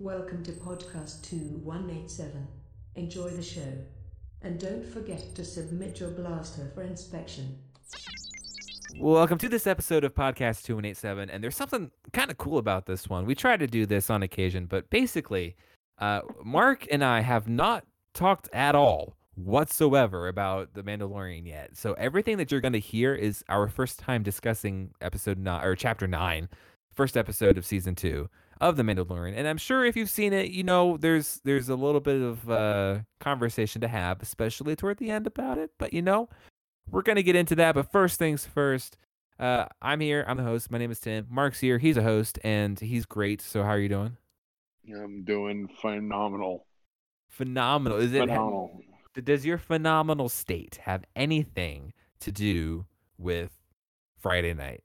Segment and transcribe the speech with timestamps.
[0.00, 2.48] Welcome to podcast 2187.
[2.94, 3.60] Enjoy the show.
[4.40, 7.58] And don't forget to submit your blaster for inspection.
[8.98, 11.28] Welcome to this episode of Podcast 2187.
[11.28, 13.26] And there's something kind of cool about this one.
[13.26, 15.54] We try to do this on occasion, but basically,
[15.98, 21.76] uh, Mark and I have not talked at all whatsoever about The Mandalorian yet.
[21.76, 25.76] So everything that you're going to hear is our first time discussing episode nine or
[25.76, 26.48] chapter nine,
[26.90, 28.30] first episode of season two
[28.60, 29.34] of The Mandalorian.
[29.36, 32.50] And I'm sure if you've seen it, you know there's there's a little bit of
[32.50, 35.70] uh, conversation to have, especially toward the end about it.
[35.78, 36.28] But you know,
[36.90, 37.74] we're gonna get into that.
[37.74, 38.96] But first things first.
[39.38, 40.22] Uh, I'm here.
[40.28, 40.70] I'm the host.
[40.70, 41.26] My name is Tim.
[41.30, 41.78] Mark's here.
[41.78, 43.40] He's a host, and he's great.
[43.40, 44.18] So how are you doing?
[44.94, 46.66] I'm doing phenomenal.
[47.28, 47.98] Phenomenal.
[47.98, 48.80] Is it Phenomenal.
[49.24, 52.84] does your phenomenal state have anything to do
[53.16, 53.50] with
[54.18, 54.82] Friday night?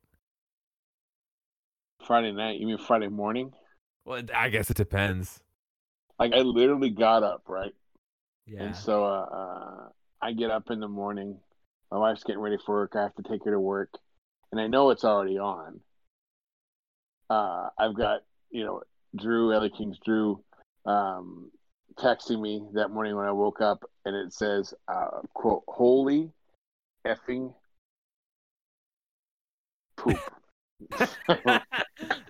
[2.05, 2.59] Friday night.
[2.59, 3.51] You mean Friday morning?
[4.05, 5.39] Well, I guess it depends.
[6.19, 7.73] Like I literally got up right,
[8.45, 8.63] Yeah.
[8.63, 9.89] and so uh, uh,
[10.21, 11.37] I get up in the morning.
[11.91, 12.93] My wife's getting ready for work.
[12.95, 13.89] I have to take her to work,
[14.51, 15.81] and I know it's already on.
[17.29, 18.84] Uh, I've got you know
[19.17, 20.41] Drew, Ellie King's Drew,
[20.85, 21.51] um,
[21.97, 26.31] texting me that morning when I woke up, and it says, uh, "quote Holy
[27.05, 27.53] effing
[29.97, 30.19] poop."
[30.99, 31.62] I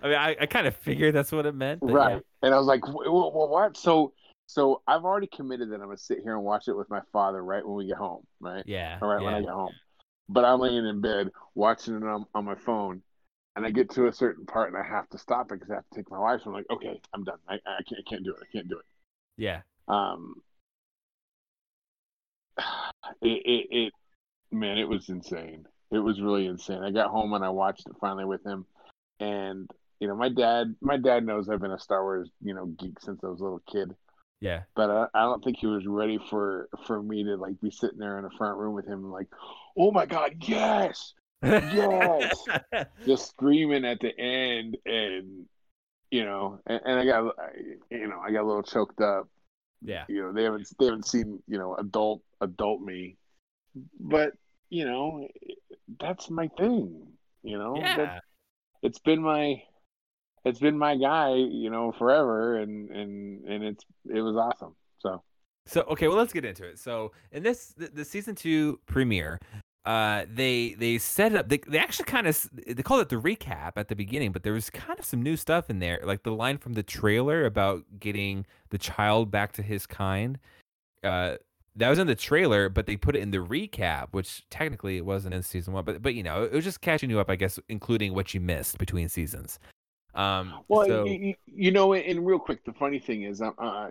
[0.04, 1.80] mean, I, I kind of figured that's what it meant.
[1.82, 2.46] right yeah.
[2.46, 4.12] and i was like "Wh- wh- wh- what so
[4.46, 7.42] so i've already committed that i'm gonna sit here and watch it with my father
[7.44, 8.98] right when we get home right Yeah.
[9.02, 9.72] all right when i get home
[10.28, 13.02] but i'm laying in bed watching it on, on my phone
[13.56, 15.74] and i get to a certain part and i have to stop it because i
[15.74, 18.08] have to take my wife so i'm like okay i'm done i, I can't I
[18.08, 18.84] can't do it i can't do it
[19.36, 19.62] Yeah.
[19.88, 20.34] um
[23.22, 23.92] it, it it
[24.52, 27.96] man it was insane it was really insane i got home and i watched it
[28.00, 28.64] finally with him
[29.20, 29.70] and
[30.00, 32.98] you know my dad my dad knows i've been a star wars you know geek
[33.00, 33.94] since i was a little kid
[34.40, 34.62] Yeah.
[34.74, 37.98] but I, I don't think he was ready for for me to like be sitting
[37.98, 39.28] there in the front room with him and like
[39.78, 42.44] oh my god yes Yes!
[43.06, 45.46] just screaming at the end and
[46.10, 47.48] you know and, and i got I,
[47.90, 49.28] you know i got a little choked up
[49.82, 50.04] yeah.
[50.08, 53.16] you know they haven't they haven't seen you know adult adult me
[54.00, 54.32] but
[54.70, 55.28] you know
[56.00, 57.06] that's my thing
[57.42, 58.18] you know That- Yeah.
[58.82, 59.62] it's been my
[60.44, 65.22] it's been my guy you know forever and and and it's it was awesome so
[65.66, 66.78] So okay, well let's get into it.
[66.78, 69.40] So in this the, the season two premiere,
[69.84, 71.48] uh, they they set it up.
[71.48, 74.52] They they actually kind of they called it the recap at the beginning, but there
[74.52, 77.82] was kind of some new stuff in there, like the line from the trailer about
[77.98, 80.38] getting the child back to his kind.
[81.02, 81.36] Uh,
[81.76, 85.04] that was in the trailer, but they put it in the recap, which technically it
[85.04, 85.84] wasn't in season one.
[85.84, 88.40] But but you know, it was just catching you up, I guess, including what you
[88.40, 89.58] missed between seasons.
[90.14, 93.90] Um, well so, you, you know and real quick the funny thing is i'm uh,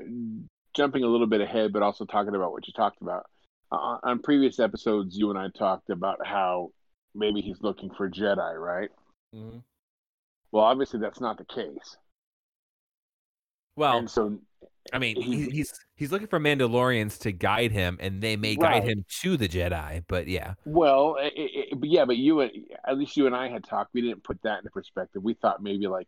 [0.74, 3.28] jumping a little bit ahead but also talking about what you talked about
[3.72, 6.72] uh, on previous episodes you and i talked about how
[7.14, 8.90] maybe he's looking for jedi right
[9.36, 9.62] Mhm.
[10.52, 11.96] well obviously that's not the case
[13.76, 14.40] well, and so
[14.94, 18.56] I mean, He- he, he's he's looking for Mandalorians to guide him, and they may
[18.56, 18.84] guide Right.
[18.84, 20.04] him to the Jedi.
[20.08, 22.52] But yeah, Well, it, it, but yeah, but you and
[22.88, 23.94] at least you and I had talked.
[23.94, 25.24] We didn't put that into perspective.
[25.24, 26.08] We thought maybe like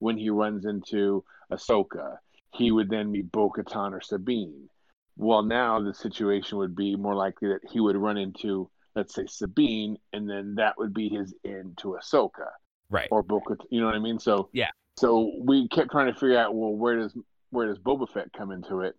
[0.00, 2.18] when he runs into Ahsoka,
[2.52, 4.68] he would then meet Bo-Katan or Sabine.
[5.16, 9.24] Well, now the situation would be more likely that he would run into, let's say,
[9.26, 12.48] Sabine, and then that would be his end to Ahsoka
[12.90, 13.08] right.
[13.10, 13.64] or Bo-Katan.
[13.70, 14.18] You know what I mean?
[14.18, 14.68] So Yeah.
[14.98, 17.14] So we kept trying to figure out, well, where does
[17.50, 18.94] where does Boba Fett come into it?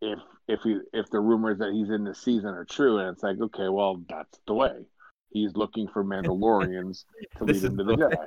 [0.00, 3.22] If if he if the rumors that he's in this season are true, and it's
[3.22, 4.84] like, okay, well, that's the way.
[5.30, 7.04] He's looking for Mandalorians
[7.38, 8.14] to lead him to the the way.
[8.14, 8.26] Jedi.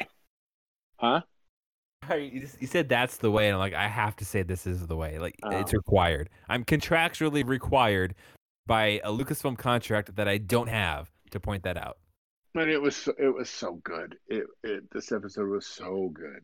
[0.98, 1.22] Huh?
[2.16, 4.66] You just- you said that's the way, and I'm like, I have to say this
[4.66, 5.20] is the way.
[5.20, 5.50] Like oh.
[5.52, 5.78] it's Oh.
[5.78, 6.30] required.
[6.48, 8.16] I'm contractually required
[8.66, 11.98] by a Lucasfilm contract that I don't have to point that out.
[12.54, 14.16] But it was so- it was so good.
[14.28, 16.42] It, it this episode was so good.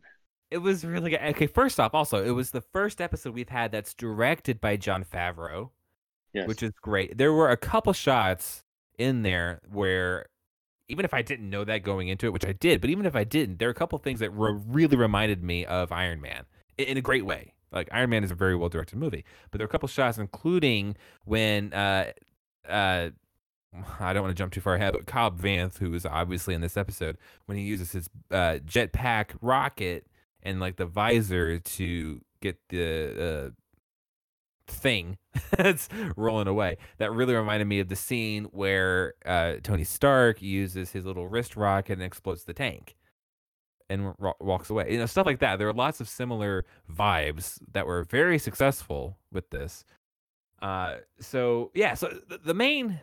[0.55, 1.19] It was really good.
[1.22, 5.03] Okay, first off, also, it was the first episode we've had that's directed by Jon
[5.03, 5.72] Favreau.
[6.35, 6.49] Yes.
[6.49, 7.17] which is great.
[7.17, 8.66] There were a couple shots
[8.97, 10.25] in there where
[10.90, 13.16] even if I didn't know that going into it, which I did, but even if
[13.16, 16.43] I didn't, there are a couple things that re- really reminded me of Iron Man
[16.78, 17.53] in, a great way.
[17.72, 20.17] Like Iron Man is a very well directed movie, but there are a couple shots,
[20.17, 22.11] including when uh,
[22.67, 23.09] uh,
[23.99, 26.61] I don't want to jump too far ahead, but Cobb Vanth, who is obviously in
[26.61, 30.05] this episode, when he uses his uh, jetpack rocket
[30.45, 35.17] and like the visor to get the uh, thing
[35.57, 36.77] that's rolling away.
[36.99, 41.57] That really reminded me of the scene where uh, Tony Stark uses his little wrist
[41.57, 42.95] rocket and explodes the tank.
[43.89, 44.91] and ro- walks away.
[44.91, 45.59] You know, stuff like that.
[45.59, 49.85] There are lots of similar vibes that were very successful with this.
[50.61, 52.99] Uh, so yeah, so the, the main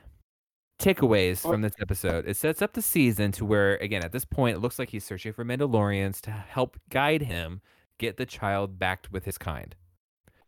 [0.82, 4.56] takeaways from this episode it sets up the season to where again at this point
[4.56, 7.60] it looks like he's searching for Mandalorians to help guide him
[8.02, 9.74] get the child back with his kind.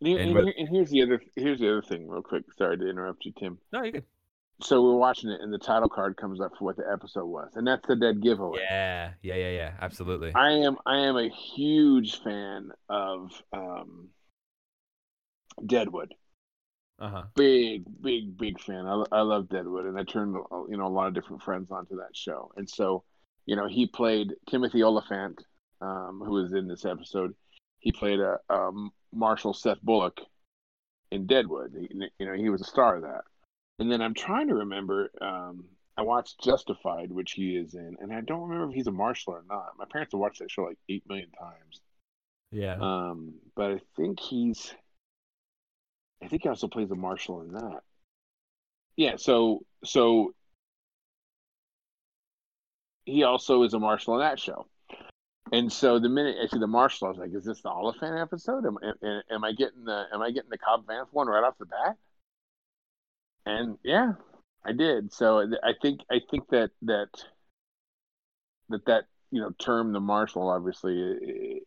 [0.01, 2.45] And, And and and here's the other here's the other thing, real quick.
[2.59, 3.59] Sorry to interrupt you, Tim.
[3.73, 4.05] No, you good.
[4.61, 7.53] So we're watching it, and the title card comes up for what the episode was,
[7.55, 8.61] and that's the dead giveaway.
[8.61, 9.73] Yeah, yeah, yeah, yeah.
[9.81, 10.33] Absolutely.
[10.35, 14.09] I am I am a huge fan of um,
[15.65, 16.15] Deadwood.
[17.01, 17.23] Uh huh.
[17.35, 18.87] Big, big, big fan.
[18.87, 20.37] I, I love Deadwood, and I turned
[20.69, 22.53] you know a lot of different friends onto that show.
[22.57, 23.03] And so,
[23.47, 25.45] you know, he played Timothy Olyphant,
[25.81, 27.35] um, who was in this episode.
[27.81, 30.21] He played a, um Marshal Seth Bullock
[31.11, 31.75] in Deadwood.
[31.79, 31.89] He,
[32.19, 33.23] you know, he was a star of that.
[33.79, 35.11] And then I'm trying to remember.
[35.21, 35.65] Um,
[35.97, 39.35] I watched Justified, which he is in, and I don't remember if he's a marshal
[39.35, 39.75] or not.
[39.79, 41.81] My parents have watched that show like eight million times.
[42.51, 42.77] Yeah.
[42.81, 44.75] Um, but I think he's.
[46.23, 47.81] I think he also plays a marshal in that.
[48.97, 49.17] Yeah.
[49.17, 50.35] So so.
[53.07, 54.67] He also is a marshal in that show,
[55.53, 58.19] and so the minute I see the marshal, I was like, "Is this the Olyphant
[58.19, 58.65] episode?
[58.65, 61.59] Am, am, am I getting the Am I getting the Cobb Vanth one right off
[61.59, 61.97] the bat?"
[63.47, 64.15] And yeah,
[64.65, 65.13] I did.
[65.13, 67.09] So I think I think that that
[68.71, 71.61] that that you know term the marshal obviously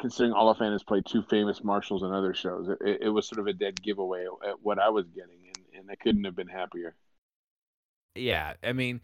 [0.00, 3.46] considering Olyphant has played two famous marshals in other shows, it, it was sort of
[3.46, 6.94] a dead giveaway at what I was getting, and, and I couldn't have been happier.
[8.14, 9.00] yeah i mean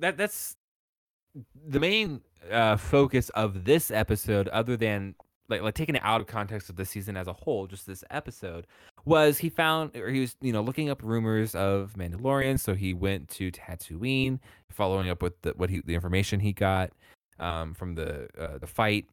[0.00, 0.54] that that's
[1.66, 2.20] the main
[2.50, 5.14] uh focus of this episode other than
[5.48, 8.04] like like taking it out of context of the season as a whole just this
[8.10, 8.66] episode
[9.06, 12.92] was he found or he was you know looking up rumors of mandalorians so he
[12.92, 14.38] went to tatooine
[14.70, 16.90] following up with the, what he the information he got
[17.40, 19.06] um from the uh, the fight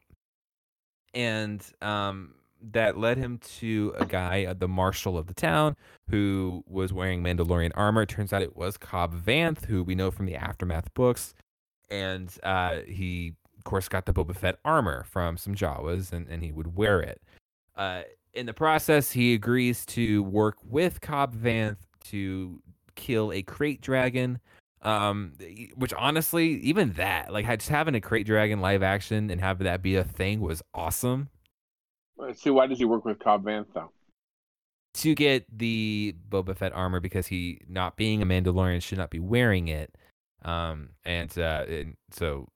[1.16, 2.36] and um
[2.72, 5.76] that led him to a guy, the marshal of the town,
[6.10, 8.04] who was wearing Mandalorian armor.
[8.04, 11.34] It turns out it was Cobb Vanth, who we know from the Aftermath books.
[11.90, 16.44] And uh, he, of course, got the Boba Fett armor from some Jawas, and, and
[16.44, 17.22] he would wear it.
[17.76, 18.02] Uh,
[18.34, 22.62] in the process, he agrees to work with Cobb Vanth to
[22.96, 24.40] kill a krayt dragon.
[24.86, 25.34] Um,
[25.76, 29.82] which honestly, even that, like, just having a krayt dragon live action and having that
[29.82, 31.30] be a thing was awesome.
[32.18, 33.92] Let's see, why does he work with Cobb Vanth though?
[34.96, 39.20] to get the Boba Fett armor because he, not being a Mandalorian, should not be
[39.20, 39.94] wearing it.
[40.44, 42.48] Um, and, uh, and so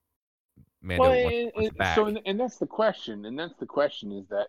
[0.82, 3.66] Mando Well, wants, and, wants and- so and, and that's the question, and that's the
[3.66, 4.48] question is that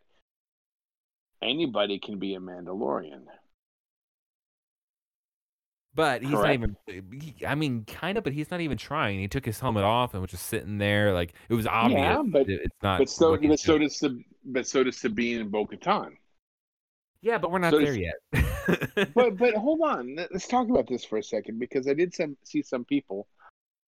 [1.43, 3.23] anybody can be a Mandalorian.
[6.01, 6.77] But he's not even.
[7.47, 9.21] I mean, kind of, but he's not even trying.
[9.21, 12.01] He took his helmet off and was just sitting there, like it was obvious.
[12.01, 12.99] Yeah, but- it's not.
[12.99, 16.13] But so, but so does Sab- but so does Sabine and Bo-Katan.
[17.21, 18.15] yeah, but we're not so there yet.
[19.15, 22.15] but but hold on, Let- let's talk about this for a second because I did
[22.15, 23.27] some see some people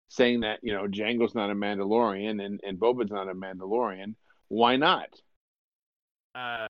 [0.09, 4.15] saying that you know Jango's not a Mandalorian and and Boba's not a Mandalorian.
[4.49, 5.07] Why not?
[6.35, 6.67] uh,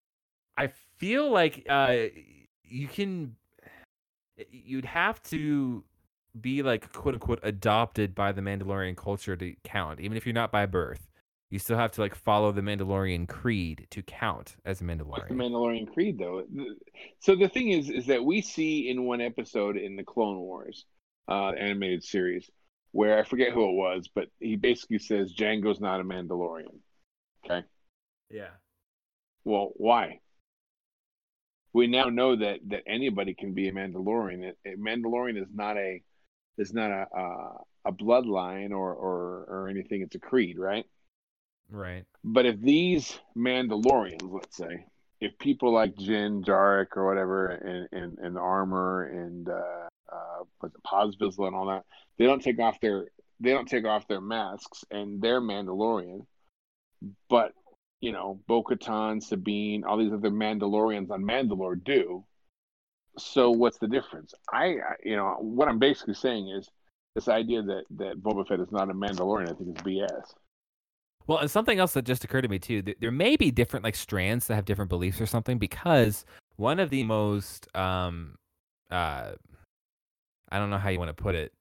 [0.57, 0.67] I
[0.97, 2.05] feel like uh,
[2.63, 3.35] you can.
[4.49, 5.83] You'd have to
[6.39, 10.51] be like quote unquote adopted by the Mandalorian culture to count, even if you're not
[10.51, 11.07] by birth.
[11.49, 15.27] You still have to like follow the Mandalorian creed to count as a What's Mandalorian.
[15.27, 16.45] the Mandalorian creed though?
[17.19, 20.85] So the thing is, is that we see in one episode in the Clone Wars
[21.27, 22.49] uh, animated series
[22.93, 26.79] where I forget who it was, but he basically says Jango's not a Mandalorian.
[27.45, 27.65] Okay,
[28.29, 28.49] yeah.
[29.43, 30.19] well, why?
[31.73, 34.41] We now know that that anybody can be a Mandalorian.
[34.41, 36.01] That a Mandalorian is not a
[36.57, 40.01] is not a uh, a bloodline or, or or anything.
[40.01, 40.85] It's a creed, right?
[41.69, 42.03] Right.
[42.23, 44.85] But if these Mandalorians, let's say,
[45.21, 50.73] if people like Jin, Jarek, or whatever, and and, and armor and uh, uh, was
[50.73, 51.85] it Paz Vizsla and all that,
[52.17, 53.05] they don't take off their
[53.39, 56.25] they don't take off their masks and they're Mandalorian,
[57.29, 57.53] but
[58.01, 62.25] you know, Bo-Katan, Sabine, all these other Mandalorians on Mandalore do.
[63.17, 64.33] So what's the difference?
[64.51, 66.69] I, you know, what I'm basically saying is
[67.15, 69.49] this idea that that Boba Fett is not a Mandalorian.
[69.49, 70.33] I think is BS.
[71.27, 72.81] Well, and something else that just occurred to me too.
[72.81, 76.79] th- There may be different like strands that have different beliefs or something because one
[76.79, 78.37] of the most um
[78.89, 79.33] uh
[80.49, 81.53] I don't know how you want to put it.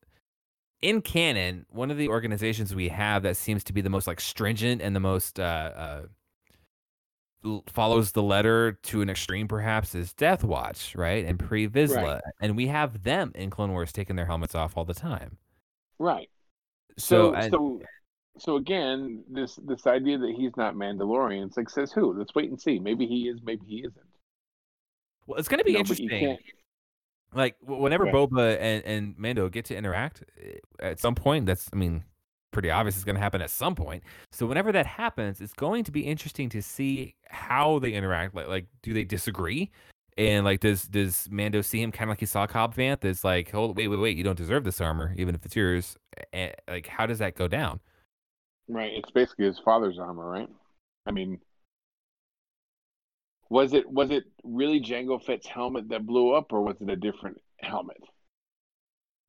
[0.83, 4.21] In canon, one of the organizations we have that seems to be the most like
[4.21, 6.03] stringent and the most uh, uh
[7.69, 11.25] follows the letter to an extreme perhaps is Death Watch, right?
[11.25, 12.15] And Pre Vizsla.
[12.15, 12.23] Right.
[12.41, 15.39] And we have them in Clone Wars taking their helmets off all the time.
[15.99, 16.29] Right.
[16.99, 17.83] So, So, and- so
[18.39, 22.17] so again, this this idea that he's not Mandalorian, it's like says who?
[22.19, 22.79] Let's wait and see.
[22.79, 23.97] Maybe he is, maybe he isn't.
[25.27, 26.39] Well, it's going to be You know, but you interesting.
[27.35, 28.13] Like whenever Yeah.
[28.13, 32.05] Boba and, and Mando get to interact eh, at some point, that's I mean,
[32.51, 34.03] pretty obvious it's going to happen at some point.
[34.31, 38.35] So whenever that happens, it's going to be interesting to see how they interact.
[38.35, 39.71] Like, like do they disagree?
[40.19, 43.05] And like, does does Mando see him kind of like he saw Cobb Vanth?
[43.05, 45.97] Is like, hold, wait, wait, wait, you don't deserve this armor, even if it's yours.
[46.33, 47.81] And, like, how does that go down?
[48.69, 48.93] Right.
[48.95, 50.49] It's basically his father's armor, right?
[51.07, 51.39] I mean,
[53.49, 56.97] was it was it really Jango Fett's helmet that blew up, or was it a
[56.97, 58.03] different helmet?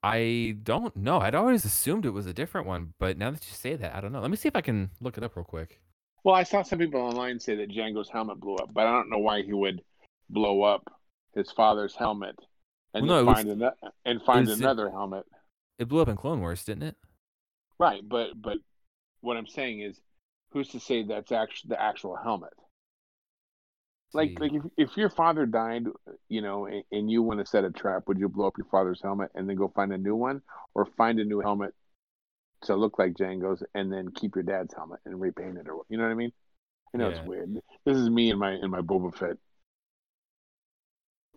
[0.04, 1.20] I don't know.
[1.20, 4.02] I'd always assumed it was a different one, but now that you say that, I
[4.02, 4.20] don't know.
[4.22, 5.80] Let me see if I can look it up real quick.
[6.24, 9.10] Well, I saw some people online say that Jango's helmet blew up, but I don't
[9.10, 9.82] know why he would
[10.30, 10.84] blow up
[11.36, 12.36] his father's helmet
[12.94, 15.26] and Well, no, it was- find ano- and find was another helmet.
[15.80, 16.96] It blew up in Clone Wars, didn't it?
[17.80, 18.58] Right, but but
[19.22, 20.00] what I'm saying is,
[20.52, 22.54] who's to say that's actually the actual helmet?
[24.14, 25.86] Like like if if your father died,
[26.28, 28.68] you know, and, and you want to set a trap, would you blow up your
[28.70, 30.42] father's helmet and then go find a new one,
[30.74, 31.74] or find a new helmet
[32.64, 35.98] to look like Jango's and then keep your dad's helmet and repaint it, or you
[35.98, 36.32] know what I mean?
[36.94, 37.18] I know Yeah.
[37.18, 37.62] it's weird.
[37.86, 39.38] This is me and my and my Boba Fett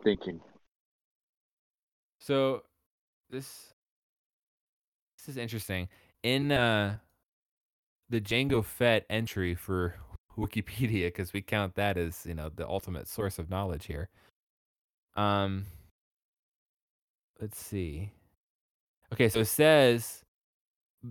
[0.02, 0.40] thinking.
[2.18, 2.62] So
[3.30, 3.72] this
[5.16, 5.88] this is interesting.
[6.22, 6.98] In uh
[8.10, 9.94] the Jango Fett entry for
[10.36, 14.08] Wikipedia, because we count that as, you know, the ultimate source of knowledge here.
[15.16, 15.66] Um
[17.40, 18.12] let's see.
[19.12, 20.24] Okay, so it says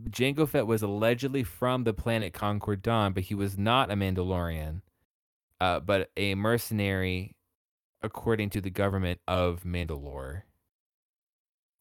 [0.09, 4.81] Jango Fett was allegedly from the planet Concord Dawn, but he was not a Mandalorian,
[5.61, 7.35] uh, but a mercenary
[8.01, 10.43] according to the government of Mandalore.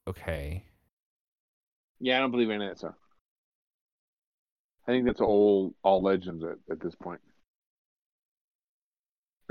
[0.07, 0.65] Okay.
[2.01, 2.95] Yeah, I don't believe any of that stuff.
[4.87, 7.21] I think that's all all legends at, at this point.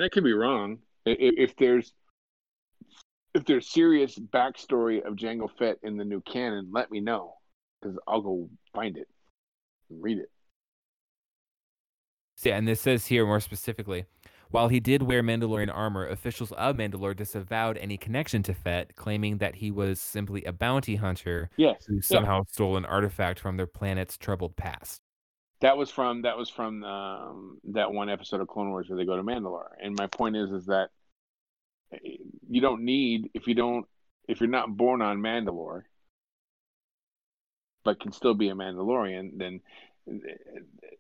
[0.02, 0.80] That could be wrong.
[1.06, 1.94] If there's
[3.36, 7.36] if there's serious backstory of Jango Fett in the new canon, let me know
[7.80, 9.08] because I'll go find it
[9.92, 10.32] and read it.
[12.42, 14.06] Yeah, and this says here more specifically,
[14.50, 19.38] while he did wear Mandalorian armor, officials of Mandalore disavowed any connection to Fett, claiming
[19.38, 23.68] that he was simply a bounty hunter Yes, who somehow stole an artifact from their
[23.68, 25.04] planet's troubled past.
[25.62, 29.06] That was from that was from um, that one episode of Clone Wars where they
[29.06, 29.70] go to Mandalore.
[29.82, 30.90] And my point is, is that
[31.94, 31.98] eh,
[32.50, 33.86] you don't need if you don't
[34.28, 35.84] if you're not born on Mandalore,
[37.84, 39.62] but can still be a Mandalorian, then
[40.10, 40.34] eh,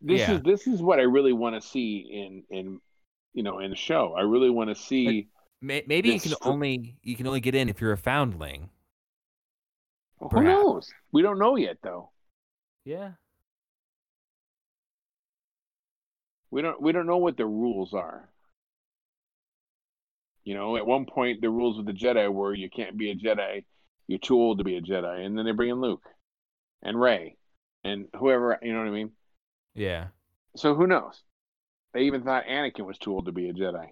[0.01, 0.34] this Yeah.
[0.36, 2.80] is this is what I really want to see in in
[3.34, 4.13] you know in a show.
[4.18, 5.27] I really want to see.
[5.63, 8.70] May- Maybe you can only you can only get in if you're a foundling.
[10.20, 10.88] Who knows?
[11.12, 12.12] We don't know yet, though.
[12.86, 13.12] Yeah.
[16.51, 18.29] We don't we don't know what the rules are.
[20.43, 23.15] You know, at one point the rules of the Jedi were you can't be a
[23.15, 23.63] Jedi,
[24.08, 26.03] you're too old to be a Jedi, and then they bring in Luke
[26.84, 27.38] and Rey
[27.84, 29.12] and whoever, you know what I mean?
[29.74, 30.08] Yeah.
[30.55, 31.22] So who knows?
[31.93, 33.88] They even thought Anakin was too old to be a Jedi.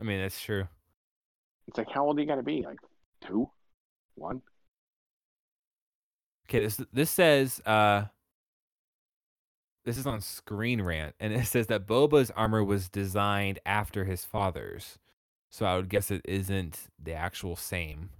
[0.00, 0.68] I mean, that's true.
[1.66, 2.64] It's like how old do you got to be?
[2.64, 2.78] Like
[3.20, 3.50] two,
[4.14, 4.42] one?
[6.48, 8.04] Okay, this this says uh
[9.88, 14.22] this is on Screen Rant, and it says that Boba's armor was designed after his
[14.22, 14.98] father's.
[15.50, 18.10] So I would guess it isn't the actual same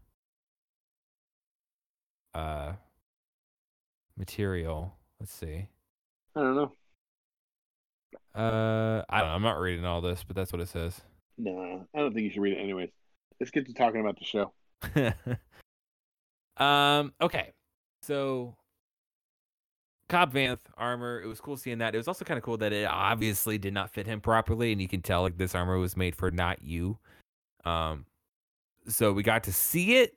[2.34, 2.72] uh
[4.16, 4.94] material.
[5.20, 5.68] Let's see.
[6.34, 6.72] I don't know.
[8.34, 11.02] Uh I don't know, I'm not reading all this, but that's what it says.
[11.36, 12.88] No, I don't think you should read it anyways.
[13.38, 14.52] Let's get to talking about the show.
[16.64, 17.12] um.
[17.20, 17.52] Okay.
[18.02, 18.56] So,
[20.08, 21.20] Cobb Vanth armor.
[21.20, 21.94] It was cool seeing that.
[21.94, 24.80] It was also kind of cool that it obviously did not fit him properly, and
[24.80, 26.98] you can tell like this armor was made for not you.
[27.64, 28.06] Um.
[28.88, 30.14] So we got to see it.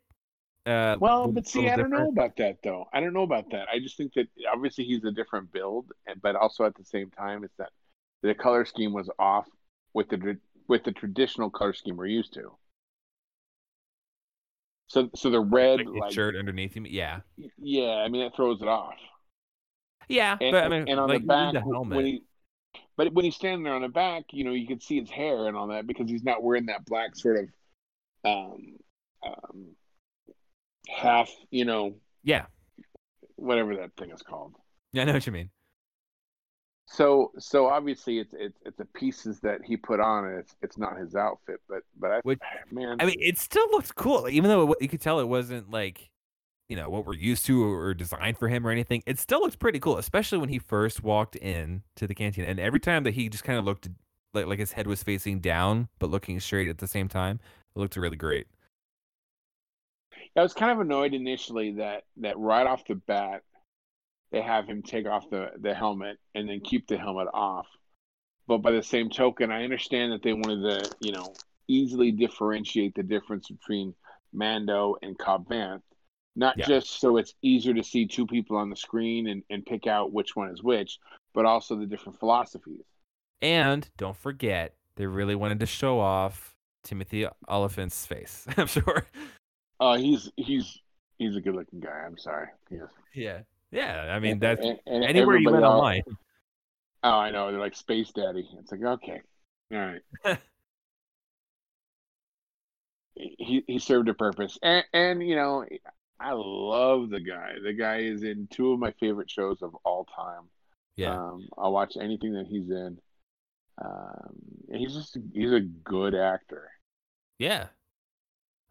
[0.66, 2.88] Uh, Well, but see, I don't know about that though.
[2.94, 3.68] I don't know about that.
[3.68, 7.10] I just think that obviously he's a different build, and- but also at the same
[7.10, 7.72] time, it's that
[8.22, 9.48] the color scheme was off
[9.94, 12.56] with the with the traditional color scheme we're used to.
[14.88, 16.86] So, so the red, Like, like, shirt underneath him.
[16.86, 17.22] Yeah.
[17.58, 18.96] yeah, I mean, it throws it off.
[20.12, 21.96] Yeah, And, but I mean, and on like the back, the helmet.
[21.96, 22.24] when he,
[22.98, 25.48] but when he's standing there on the back, you know, you can see his hair
[25.48, 27.50] and all that because he's not wearing that black sort of,
[28.24, 28.78] um,
[29.26, 29.68] um,
[30.88, 32.46] half, you know, yeah.
[33.36, 34.56] whatever that thing is called.
[34.94, 35.50] Yeah, I know what you mean.
[36.88, 40.78] So so obviously it's it's it's the pieces that he put on and it's it's
[40.78, 42.40] not his outfit, but but I Which-
[42.70, 45.72] man I mean, it still looks cool, even though it, you could tell it wasn't
[45.72, 46.10] like
[46.72, 49.04] you know what we're used to or designed for him or anything.
[49.06, 52.46] It still looks pretty cool, especially when he first walked in to the canteen.
[52.46, 53.90] And every time that he just kind of looked
[54.34, 57.42] like like his head was facing down but looking straight at the same time,
[57.76, 58.48] it looked really great.
[60.38, 63.42] I was kind of annoyed initially that that right off the bat
[64.32, 67.68] they have him take off the the helmet and then keep the helmet off.
[68.48, 71.34] But by the same token, I understand that they wanted to, you know,
[71.68, 73.94] easily differentiate the difference between
[74.32, 75.82] Mando and Cobb Vanth,
[76.36, 76.66] not Yeah.
[76.66, 80.14] just so it's easier to see two people on the screen and, and pick out
[80.14, 80.98] which one is which,
[81.34, 82.84] but also the different philosophies.
[83.42, 88.46] And don't forget, they really wanted to show off Timothy Olyphant's face.
[88.58, 89.06] I'm sure.
[89.80, 90.80] Uh, he's he's
[91.18, 92.04] he's a good looking guy.
[92.06, 92.48] I'm sorry.
[92.70, 92.90] Yes.
[93.14, 93.40] Yeah.
[93.72, 94.12] Yeah.
[94.16, 96.04] I mean, that's And- and anywhere you went online.
[97.04, 97.50] Oh, I know.
[97.50, 98.48] They're like Space Daddy.
[98.60, 99.22] It's like, okay.
[99.74, 100.02] All right.
[103.16, 104.58] he he served a purpose.
[104.62, 105.66] And and you know,
[106.22, 107.54] I love the guy.
[107.64, 110.44] The guy is in two of my favorite shows of all time.
[110.96, 111.16] Yeah.
[111.16, 113.00] Um, I'll watch anything that he's in.
[113.84, 114.36] Um,
[114.72, 116.70] he's just he's a good actor.
[117.40, 117.68] yeah.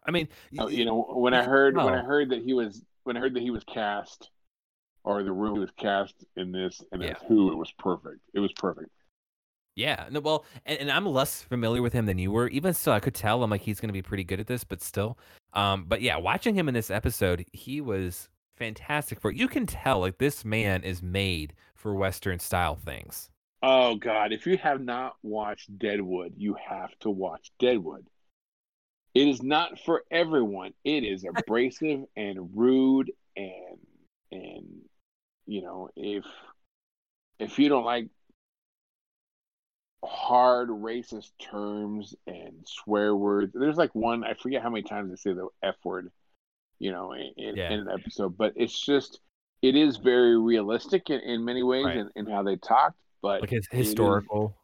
[0.03, 3.17] I mean, Uh, you know, when I heard when I heard that he was when
[3.17, 4.31] I heard that he was cast,
[5.03, 7.15] or the room was cast in this and Yeah.
[7.27, 8.19] who, it was perfect.
[8.33, 8.89] It was perfect.
[9.75, 12.47] Yeah, no, well, and, and I'm less familiar with him than you were.
[12.49, 14.63] Even still, I could tell I'm like he's going to be pretty good at this,
[14.63, 15.17] but still,
[15.53, 19.37] um, but yeah, watching him in this episode, he was fantastic for it.
[19.37, 23.29] You can tell like this man is made for Western style things.
[23.63, 24.33] Oh God!
[24.33, 28.05] If you have not watched Deadwood, you have to watch Deadwood.
[29.13, 30.73] It is not for everyone.
[30.83, 33.77] It is abrasive and rude, and
[34.31, 34.65] and
[35.45, 36.25] you know if
[37.39, 38.07] if you don't like
[40.03, 45.15] hard racist terms and swear words, there's like one I forget how many times they
[45.15, 46.11] say the f word,
[46.79, 47.71] you know, in, in, Yeah.
[47.73, 49.19] in an episode, but it's just
[49.61, 51.97] it is very realistic in, in many ways Right.
[51.97, 54.57] in, in how they talked, but Like it is- historical.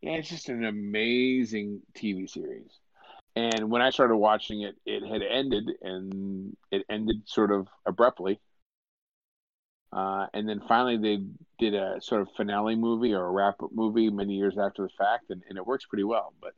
[0.00, 2.78] yeah, it's just an amazing TV series.
[3.34, 8.38] And when I started watching it, it had ended, and it ended sort of abruptly.
[9.92, 11.24] Uh, and then finally, they
[11.58, 14.88] did a sort of finale movie or a wrap up movie many years after the
[14.98, 16.32] fact, and, and it works pretty well.
[16.40, 16.52] But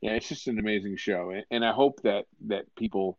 [0.00, 3.18] yeah, it's just an amazing show, and, and I hope that that people.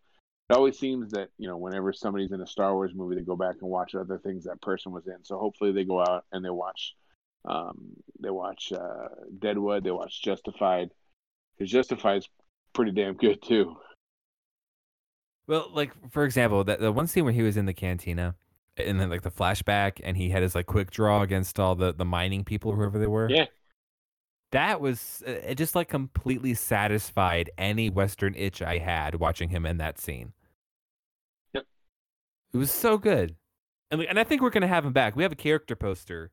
[0.50, 3.38] It always seems that you know whenever somebody's in a Star Wars movie, they go
[3.38, 5.24] back and watch other things that person was in.
[5.24, 6.94] So hopefully, they go out and they watch
[7.46, 9.08] um, they watch uh,
[9.40, 9.84] Deadwood.
[9.84, 10.90] They watch Justified.
[11.58, 12.30] Because Justified's
[12.74, 13.76] pretty damn good too.
[15.48, 18.36] Well, like for example, that the one scene where he was in the cantina,
[18.78, 21.94] and then like the flashback, and he had his like quick draw against all the
[21.94, 23.30] the mining people, whoever they were.
[23.30, 23.46] Yeah.
[24.52, 25.56] that was uh, it.
[25.56, 30.34] Just like completely satisfied any Western itch I had watching him in that scene.
[31.54, 31.66] Yep.
[32.54, 33.36] It was so good,
[33.90, 35.16] and like- and I think we're gonna have him back.
[35.16, 36.32] We have a character poster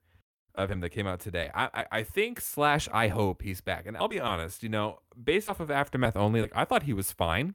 [0.55, 1.51] of him that came out today.
[1.55, 3.87] I, I I think slash I hope he's back.
[3.87, 6.93] And I'll be honest, you know, based off of Aftermath only, like I thought he
[6.93, 7.55] was fine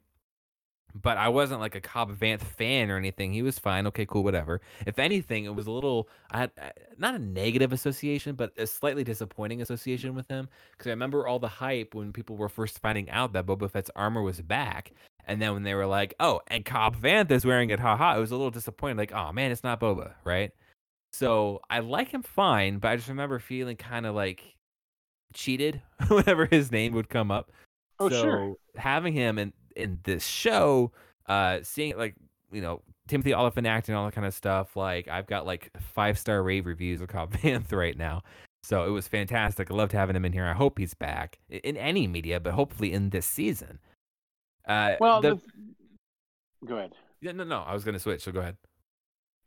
[0.94, 3.32] but I wasn't like a Cobb Vanth fan or anything.
[3.32, 3.86] He was fine.
[3.88, 4.60] Okay, cool, whatever.
[4.86, 8.66] If anything, it was a little, I had uh, not a negative association, but a
[8.66, 12.78] slightly disappointing association with him because I remember all the hype when people were first
[12.80, 14.92] finding out that Boba Fett's armor was back,
[15.26, 18.20] and then when they were like, "Oh, and Cobb Vanth is wearing it," haha, it
[18.20, 18.96] was a little disappointing.
[18.98, 20.52] Like, oh man, it's not Boba, right?
[21.12, 24.56] So I like him fine, but I just remember feeling kind of like
[25.34, 27.50] cheated whenever his name would come up
[27.98, 28.56] Oh, so sure.
[28.76, 30.92] having him in in this show,
[31.26, 32.14] uh, seeing like
[32.52, 34.76] you know Timothy Olyphant acting, all that kind of stuff.
[34.76, 38.22] Like I've got like five star rave reviews of Cobb Vanth right now,
[38.62, 39.70] so it was fantastic.
[39.70, 40.46] I loved having him in here.
[40.46, 43.78] I hope he's back in any media, but hopefully in this season.
[44.66, 46.66] Uh, Well, the, the...
[46.66, 46.92] go ahead.
[47.20, 48.22] yeah, no, no, I was gonna switch.
[48.22, 48.56] So go ahead.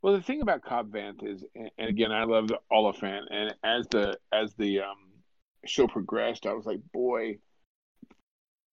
[0.00, 3.54] Well, the thing about Cobb Vanth is, and and again, I love the Olyphant, and
[3.64, 5.08] as the as the um,
[5.66, 7.38] show progressed, I was like, boy,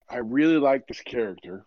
[0.09, 1.65] I really like this character.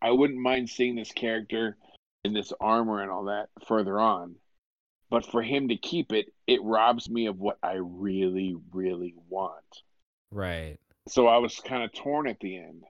[0.00, 1.76] I wouldn't mind seeing this character
[2.24, 4.36] in this armor and all that further on,
[5.10, 9.82] but for him to keep it, it robs me of what I really, really want.
[10.30, 10.76] Right.
[11.08, 12.84] so I was kind of torn at the end.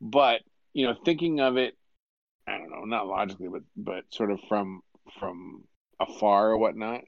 [0.00, 0.42] But
[0.74, 1.76] you know, thinking of it,
[2.46, 4.82] I don't know, not logically, but but sort of from
[5.18, 5.64] from
[6.00, 7.02] afar or whatnot.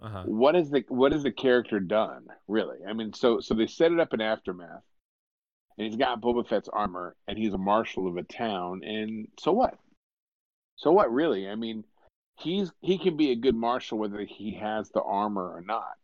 [0.00, 0.22] Uh huh.
[0.26, 2.78] What is the what is the character done really?
[2.88, 4.82] I mean, so so they set it up in aftermath,
[5.78, 9.52] and he's got Boba Fett's armor, and he's a marshal of a town, and so
[9.52, 9.78] what?
[10.76, 11.48] So what really?
[11.48, 11.84] I mean,
[12.36, 15.96] he's he can be a good marshal whether he has the armor or not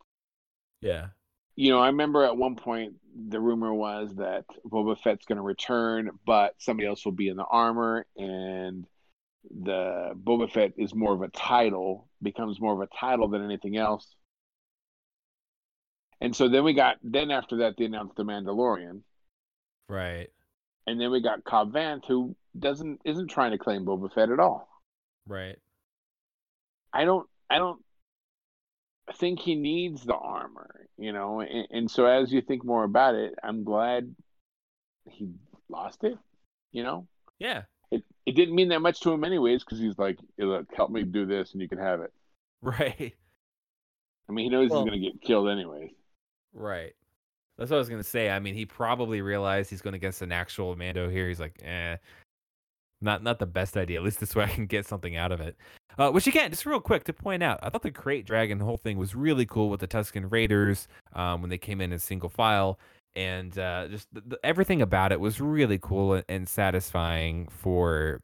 [0.81, 1.09] Yeah.
[1.57, 2.95] you know, I remember at one point
[3.31, 7.37] the rumor was that Boba Fett's going to return, but somebody else will be in
[7.37, 8.87] the armor, and
[9.63, 13.77] the Boba Fett is more of a title, becomes more of a title than anything
[13.77, 14.17] else.
[16.21, 19.03] And so then we got then after that they announced the Mandalorian,
[19.89, 20.29] Right.
[20.87, 24.41] and then we got Cobb Vanth who doesn't isn't trying to claim Boba Fett at
[24.41, 24.69] all.
[25.27, 25.57] Right.
[26.93, 27.81] I don't I don't
[29.17, 31.41] think he needs the armor, you know.
[31.41, 34.15] And, and so as you think more about it, I'm glad
[35.11, 35.29] he
[35.69, 36.17] lost it.
[36.73, 37.07] You know,
[37.39, 37.63] Yeah.
[37.91, 41.03] it it didn't mean that much to him anyways because he's like, look, help me
[41.03, 42.13] do this, and you can have it.
[42.63, 43.15] Right.
[44.27, 45.91] I mean, he knows Well- he's gonna get killed anyways.
[46.55, 46.95] Right.
[47.59, 48.31] That's what I was gonna say.
[48.31, 51.29] I mean, he probably realized he's going against an actual Mando here.
[51.29, 51.97] He's like, eh,
[53.01, 53.99] not not the best idea.
[53.99, 55.57] At least this way I can get something out of it.
[55.97, 58.77] Uh, which again, just real quick to point out, I thought the Krayt Dragon whole
[58.77, 62.29] thing was really cool with the Tusken Raiders um, when they came in in single
[62.29, 62.81] file,
[63.15, 67.47] and uh, just the, the, everything about it was really cool and, and satisfying.
[67.49, 68.21] For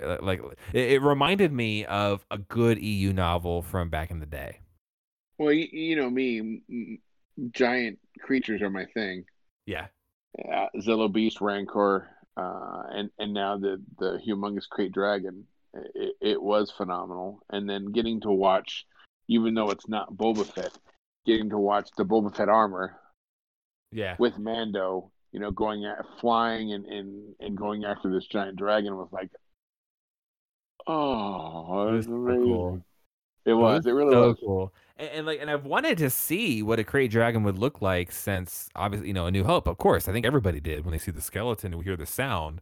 [0.00, 0.40] uh, like,
[0.72, 4.60] it, it reminded me of a good EU novel from back in the day.
[5.36, 6.60] Well, you, you know me,
[7.50, 9.24] giant creatures are my thing.
[9.66, 9.86] Yeah.
[10.38, 15.44] uh, Zillo Beast, Rancor, uh, and and now the the humongous Krayt Dragon.
[15.94, 18.86] It, it was phenomenal, and then getting to watch,
[19.28, 20.72] even though it's not Boba Fett,
[21.26, 22.98] getting to watch the Boba Fett armor
[23.92, 24.16] Yeah.
[24.18, 28.96] with Mando, you know, going at flying and and, and going after this giant dragon
[28.96, 29.30] was like,
[30.86, 32.42] oh, it was amazing.
[32.44, 32.84] cool.
[33.50, 33.86] It was.
[33.86, 34.36] It really so was.
[34.40, 34.72] cool.
[34.96, 38.12] And, and like, and I've wanted to see what a Krayt Dragon would look like
[38.12, 39.66] since obviously, you know, A New Hope.
[39.66, 42.06] Of course, I think everybody did when they see the skeleton and we hear the
[42.06, 42.60] sound,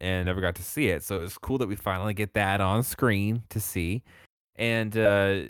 [0.00, 1.02] and never got to see it.
[1.02, 4.02] So it's cool that we finally get that on screen to see,
[4.56, 5.42] and uh,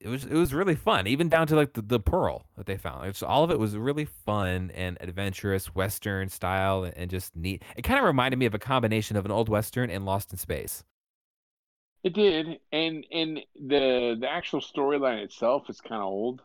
[0.00, 2.78] it was it was really fun, even down to like the, the pearl that they
[2.78, 3.06] found.
[3.06, 7.62] It's all of it was really fun and adventurous, western style, and, and just neat.
[7.76, 10.38] It kind of reminded me of a combination of an old western and Lost in
[10.38, 10.84] Space.
[12.02, 16.42] It did, and and the the actual storyline itself is kind of old.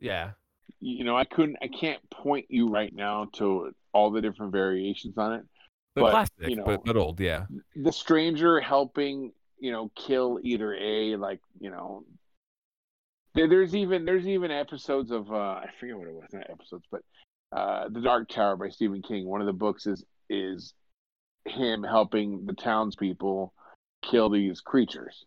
[0.00, 0.32] Yeah.
[0.80, 5.16] you know, I couldn't, I can't point you right now to all the different variations
[5.16, 5.42] on it.
[5.94, 7.46] But, But, classic, you know- but, but old, yeah.
[7.76, 12.04] The stranger helping, you know, kill Eater A, like, you know,
[13.34, 16.84] there, there's even there's even episodes of uh, I forget what it was, not episodes,
[16.90, 17.00] but
[17.52, 19.26] uh, The Dark Tower by Stephen King.
[19.26, 20.74] One of the books is is
[21.46, 23.52] him helping the townspeople
[24.10, 25.24] kill these creatures.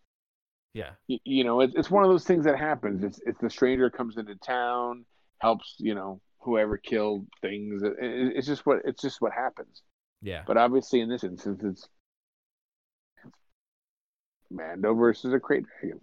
[0.74, 0.90] Yeah.
[1.06, 3.02] you, you know, it's it's one of those things that happens.
[3.04, 5.04] It's it's the stranger comes into town,
[5.40, 7.82] helps you know whoever killed things.
[7.82, 9.82] It, it- it's just what it's just what happens.
[10.22, 10.42] Yeah.
[10.46, 11.88] But obviously, in this instance, it's,
[13.24, 13.34] it's
[14.50, 16.00] Mando versus a Krayt Dragon.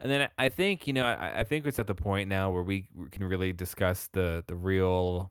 [0.00, 2.62] And then I think you know I, I think it's at the point now where
[2.62, 5.30] we can really discuss the the real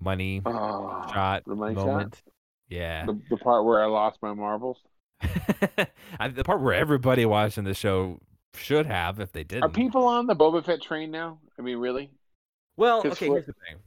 [0.00, 2.22] money Oh, shot the money shot?
[2.68, 4.78] Yeah, the the part where I lost my marbles.
[6.18, 8.20] The part where everybody watching the show
[8.54, 9.64] should have if they didn't.
[9.64, 11.38] Are people on the Boba Fett train now?
[11.58, 12.10] I mean, really?
[12.76, 13.78] Well, okay, here's the thing.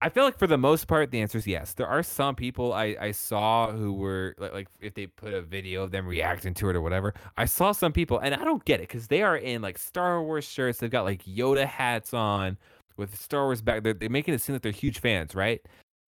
[0.00, 1.72] I feel like for the most part, the answer is yes.
[1.72, 5.40] There are some people I, I saw who were like, like if they put a
[5.40, 7.14] video of them reacting to it or whatever.
[7.38, 10.22] I saw some people, and I don't get it because they are in like Star
[10.22, 10.78] Wars shirts.
[10.78, 12.58] They've got like Yoda hats on
[12.98, 13.82] with Star Wars back.
[13.82, 15.62] They're, they're making it seem like they're huge fans, right?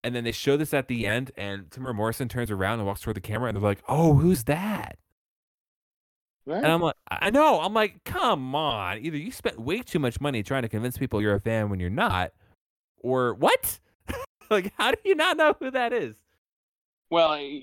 [0.07, 3.01] And then they show this at the end, and Temuera Morrison turns around and walks
[3.01, 4.97] toward the camera, and they're like, "Oh, who's that?"
[6.45, 6.63] Right?
[6.63, 7.59] And I'm like, I know.
[7.59, 8.99] I'm like, come on.
[8.99, 11.81] Either you spent way too much money trying to convince people you're a fan when
[11.81, 12.31] you're not,
[12.99, 13.79] or what?
[14.49, 16.15] like, how do you not know who that is?
[17.09, 17.61] Well, I-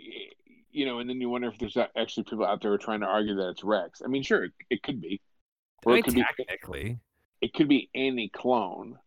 [0.71, 3.01] you know, and then you wonder if there's actually people out there who are trying
[3.01, 4.03] to argue that it's Rex.
[4.05, 5.19] I mean, sure, it, it could be,
[5.87, 6.99] I mean, it could be, technically,
[7.41, 8.99] it could be any clone,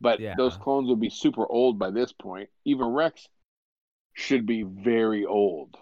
[0.00, 0.34] but Yeah.
[0.36, 2.48] those clones would be super old by this point.
[2.64, 3.28] Even Rex
[4.14, 5.76] should be very old.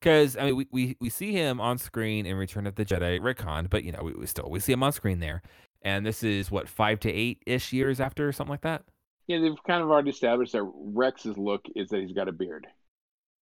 [0.00, 3.20] because I mean, we, we we see him on screen in Return of the Jedi
[3.20, 5.42] retcon, but you know, we, we still we see him on screen there,
[5.82, 8.82] and this is what five to eight ish years after, or something like that.
[9.26, 12.66] Yeah, they've kind of already established that Rex's look is that he's got a beard.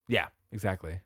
[0.07, 0.99] Yeah, exactly.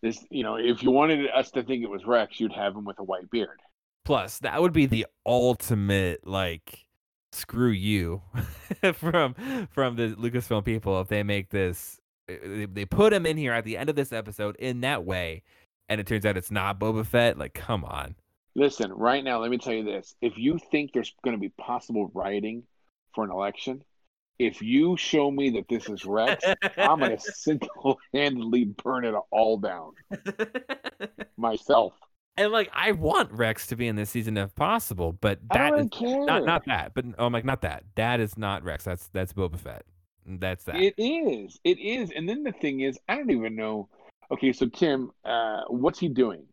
[0.00, 2.84] This, you know, if you wanted us to think it was Rex, you'd have him
[2.84, 3.58] with a white beard.
[4.04, 6.86] Plus, that would be the ultimate like
[7.32, 8.22] screw you
[8.94, 9.34] from
[9.70, 13.52] from the Lucasfilm people if they make this eh, they, they put him in here
[13.52, 15.42] at the end of this episode in that way
[15.88, 18.14] and it turns out it's not Boba Fett like come on.
[18.54, 21.50] Listen, right now, let me tell you this: if you think there's going to be
[21.50, 22.64] possible rioting
[23.14, 23.82] for an election,
[24.38, 26.44] if you show me that this is Rex,
[26.76, 29.92] I'm going to single-handedly burn it all down
[31.36, 31.92] myself.
[32.38, 35.88] And like I want Rex to be in this season if possible, but that is
[35.90, 36.24] care.
[36.24, 36.94] not not that.
[36.94, 37.82] But oh, I'm like not that.
[37.96, 38.84] That is not Rex.
[38.84, 39.84] That's that's Boba Fett.
[40.24, 40.76] That's that.
[40.76, 41.58] It is.
[41.64, 42.12] It is.
[42.14, 43.88] And then the thing is, I don't even know.
[44.30, 46.44] Okay, so Tim, uh, what's he doing?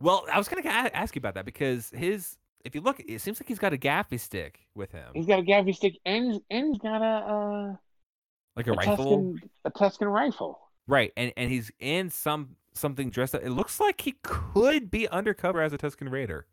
[0.00, 3.40] Well, I was gonna ask you about that because his, if you look, it seems
[3.40, 6.40] like he's got a gaffy stick with him, He's got a gaffy stick and he's,
[6.50, 7.76] and he's got a uh,
[8.54, 10.60] like a, a rifle, Tusken a Tusken rifle.
[10.86, 11.12] right?
[11.16, 13.42] And and he's in some something dressed up.
[13.42, 16.46] It looks like he could be undercover as a Tusken Raider.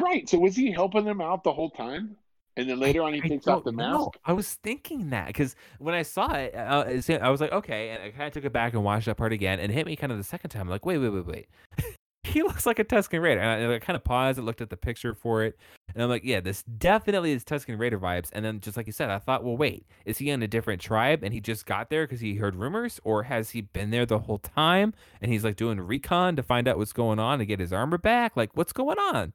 [0.00, 0.28] Right.
[0.28, 2.16] So was he helping them out the whole time?
[2.56, 3.92] And then later on, he I takes off the mask.
[3.98, 4.12] know.
[4.24, 6.84] I was thinking that because when I saw it, uh,
[7.22, 9.32] I was like, okay, and I kind of took it back and watched that part
[9.32, 10.68] again, and it hit me kind of the second time.
[10.68, 11.48] like, wait, wait, wait, wait.
[12.24, 13.40] he looks like a Tusken Raider.
[13.40, 15.58] And I, I kind of paused and looked at the picture for it,
[15.94, 18.28] and I'm like, yeah, this definitely is Tusken Raider vibes.
[18.32, 20.80] And then just like you said, I thought, well, wait, is he in a different
[20.80, 24.06] tribe and he just got there because he heard rumors, or has he been there
[24.06, 27.46] the whole time and he's like doing recon to find out what's going on to
[27.46, 28.36] get his armor back?
[28.36, 29.32] Like, what's going on?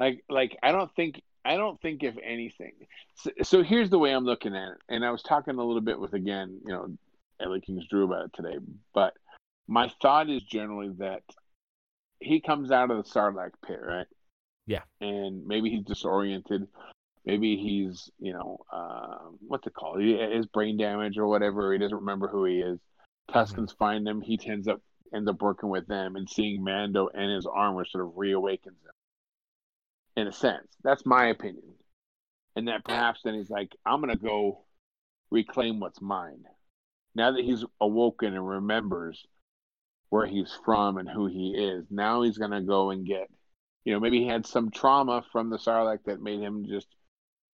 [0.00, 2.72] Like, like I don't think I don't think if anything.
[3.16, 5.82] So, so here's the way I'm looking at it, and I was talking a little
[5.82, 6.88] bit with again, you know,
[7.40, 8.58] Ellie Kings Drew about it today.
[8.92, 9.14] But
[9.68, 11.22] my thought is generally that
[12.24, 14.06] he comes out of the Sarlacc pit, right?
[14.66, 14.82] Yeah.
[15.00, 16.66] And maybe he's disoriented.
[17.24, 20.00] Maybe he's, you know, uh, what's it called?
[20.00, 21.72] He has brain damage or whatever.
[21.72, 22.78] He doesn't remember who he is.
[23.32, 24.20] Tuscans find him.
[24.20, 24.80] He ends up
[25.14, 28.92] ends up working with them, and seeing Mando and his armor sort of reawakens him.
[30.16, 31.74] In a sense, that's my opinion.
[32.56, 34.64] And that perhaps then he's like, I'm gonna go
[35.30, 36.44] reclaim what's mine.
[37.14, 39.24] Now that he's awoken and remembers
[40.10, 43.28] where he's from and who he is, now he's gonna go and get,
[43.84, 46.86] you know, maybe he had some trauma from the Sarlacc that made him just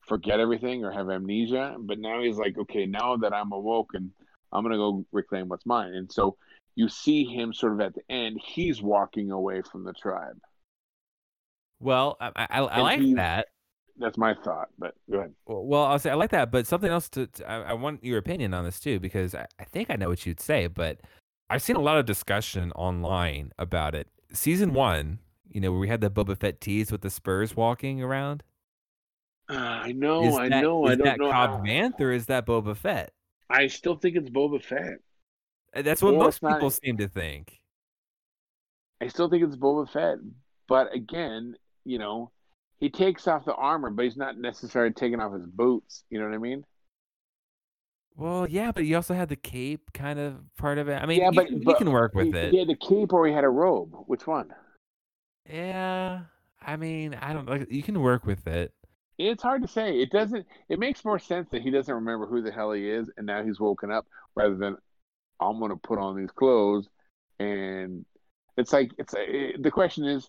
[0.07, 1.76] forget everything or have amnesia.
[1.78, 4.12] But now he's like, okay, now that I'm awoken,
[4.52, 5.94] I'm gonna go reclaim what's mine.
[5.94, 6.37] And so
[6.76, 10.38] you see him sort of at the end, he's walking away from the tribe.
[11.80, 13.48] Well, I, I, I like he- that.
[13.96, 14.70] That's my thought.
[14.76, 15.35] But go ahead.
[15.46, 18.02] Well, well, I'll say I like that, but something else to, to- I, I want
[18.02, 20.98] your opinion on this too because I, I think I know what you'd say, but
[21.50, 24.09] I've seen a lot of discussion online about it.
[24.33, 28.02] Season one, you know, where we had the Boba Fett tease with the Spurs walking
[28.02, 28.42] around.
[29.48, 31.30] Uh, I know, is I that, know, is I don't that know.
[31.30, 33.12] Cobb how- Vanth or is that Boba Fett?
[33.50, 34.98] I still think it's Boba Fett.
[35.76, 37.61] Uh, That's what Or most not- people seem to think.
[39.02, 40.18] I still think it's Boba Fett.
[40.66, 42.30] But again, you know,
[42.78, 46.04] he takes off the armor, but he's not necessarily taking off his boots.
[46.09, 46.64] You know what I mean?
[48.16, 50.94] Well, yeah, but you also had the cape kind of part of it.
[51.03, 52.53] I mean, Yeah, you, but- can, you but can work with he, it.
[52.53, 53.94] he had the cape or he had a robe.
[54.07, 54.55] Which one?
[55.48, 56.22] Yeah,
[56.61, 57.70] I mean, I don't like.
[57.70, 58.72] You can work with it.
[59.18, 60.00] It's hard to say.
[60.00, 60.46] It doesn't.
[60.68, 63.44] It makes more sense that he doesn't remember who the hell he is, and now
[63.44, 64.77] he's woken up, rather than
[65.40, 66.88] I'm going to put on these clothes,
[67.38, 68.05] and
[68.57, 70.29] it's like it's it, the question is,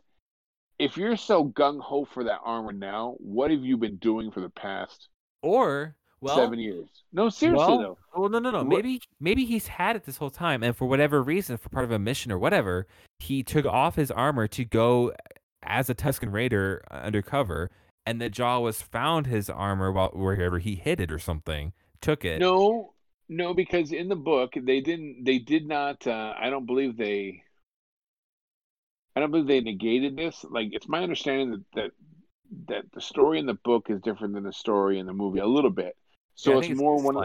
[0.80, 4.42] if you're so gung ho for that armor now, what have you been doing for
[4.42, 5.08] the past
[5.42, 6.88] Or well, seven years?
[7.14, 7.98] No, seriously well, though.
[8.16, 8.64] Well, no, no, no.
[8.64, 11.92] Maybe maybe he's had it this whole time, and for whatever reason, for part of
[11.92, 12.88] a mission or whatever,
[13.20, 15.14] he took off his armor to go
[15.64, 17.72] as a Tusken Raider uh, undercover,
[18.06, 22.40] and the Jawas found his armor while wherever he hid it or something, took it.
[22.40, 22.94] No,
[23.28, 25.24] no, because in the book they didn't.
[25.26, 26.06] They did not.
[26.06, 27.44] Uh, I don't believe they.
[29.16, 30.46] I don't believe they negated this.
[30.50, 31.92] Like it's my understanding that that
[32.68, 35.48] that the story in the book is different than the story in the movie a
[35.48, 35.96] little bit.
[36.36, 37.18] So Yeah, it's think it's more one.
[37.18, 37.24] Of,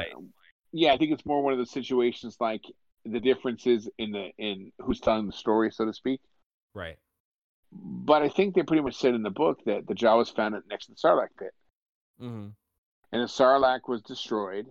[0.73, 2.63] yeah, I think it's more one of the situations like
[3.05, 6.21] the differences in the in who's telling the story, so to speak.
[6.75, 6.97] Right.
[7.73, 10.65] But I think they pretty much said in the book that the Jawas found it
[10.69, 11.53] next to the Sarlacc pit.
[12.21, 12.49] mm-hmm.
[13.13, 14.67] and the Sarlacc was destroyed.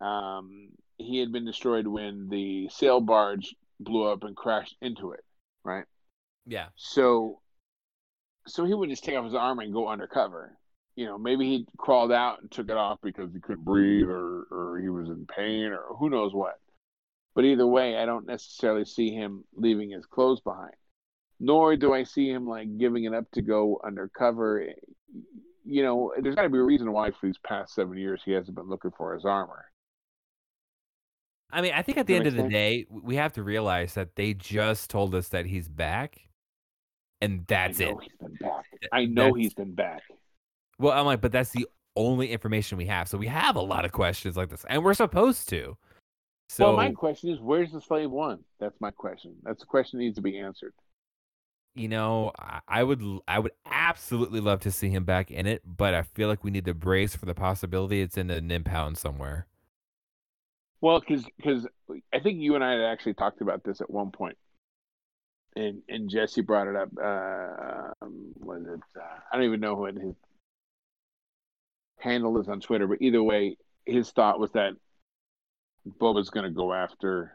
[0.00, 5.24] Um, he had been destroyed when the sail barge blew up and crashed into it,
[5.64, 5.84] right?
[6.46, 6.66] Yeah.
[6.76, 7.40] So,
[8.46, 10.56] so he would just take off his armor and go undercover.
[10.96, 14.46] You know, maybe he crawled out and took it off because he couldn't breathe, or
[14.50, 16.58] or he was in pain, or who knows what.
[17.34, 20.74] But either way, I don't necessarily see him leaving his clothes behind.
[21.40, 24.66] Nor do I see him like giving it up to go undercover
[25.64, 28.32] you know, there's got to be a reason why for these past seven years he
[28.32, 29.66] hasn't been looking for his armor.
[31.50, 32.52] I mean, I think at the end of the sense.
[32.52, 36.18] day, we have to realize that they just told us that he's back,
[37.20, 37.90] and that's I it.
[37.90, 38.64] know he's been back.
[38.92, 40.02] I know That's- he's been back.
[40.78, 43.08] Well, I'm like, but that's the only information we have.
[43.08, 45.76] So we have a lot of questions like this, and we're supposed to.
[46.48, 48.40] So well, my question is, where's the slave one?
[48.60, 49.34] That's my question.
[49.42, 50.74] That's the question that needs to be answered.
[51.74, 55.62] you know, I, I would, I would absolutely love to see him back in it,
[55.64, 58.98] but I feel like we need to brace for the possibility it's in a nimpound
[58.98, 59.46] somewhere.
[60.80, 61.66] Well, because because
[62.12, 64.36] I think you and I had actually talked about this at one point,
[65.56, 66.90] and and Jesse brought it up.
[67.00, 68.80] Uh, um, was it?
[68.98, 70.14] Uh, I don't even know what his
[72.02, 74.72] handle is on Twitter, but either way, his thought was that
[76.00, 77.32] Boba's going to go after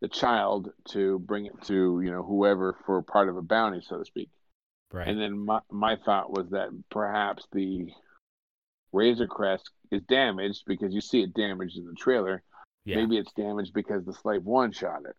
[0.00, 3.98] the child to bring it to you know whoever for part of a bounty, so
[3.98, 4.28] to speak.
[4.92, 5.08] Right.
[5.08, 7.88] And then my my thought was that perhaps the
[8.92, 12.42] Razor Crest is damaged because you see it damaged in the trailer.
[12.84, 12.96] yeah.
[12.96, 15.16] Maybe it's damaged because the slave one shot it.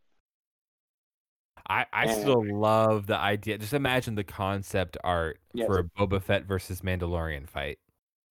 [1.67, 3.57] I, I And- still love the idea.
[3.57, 5.67] Just imagine the concept art Yes.
[5.67, 7.79] for a Boba Fett versus Mandalorian fight.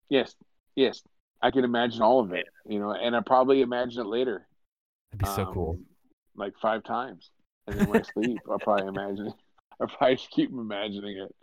[0.09, 0.35] Yes,
[0.77, 1.03] yes,
[1.41, 2.47] I can imagine all of it.
[2.67, 4.47] You know, and I probably imagine it later.
[5.13, 5.71] That'd be so cool.
[5.71, 5.87] um,
[6.37, 7.31] Like five times,
[7.67, 9.35] and then when I sleep, I'll probably imagine it.
[9.81, 11.35] I'll probably just keep imagining it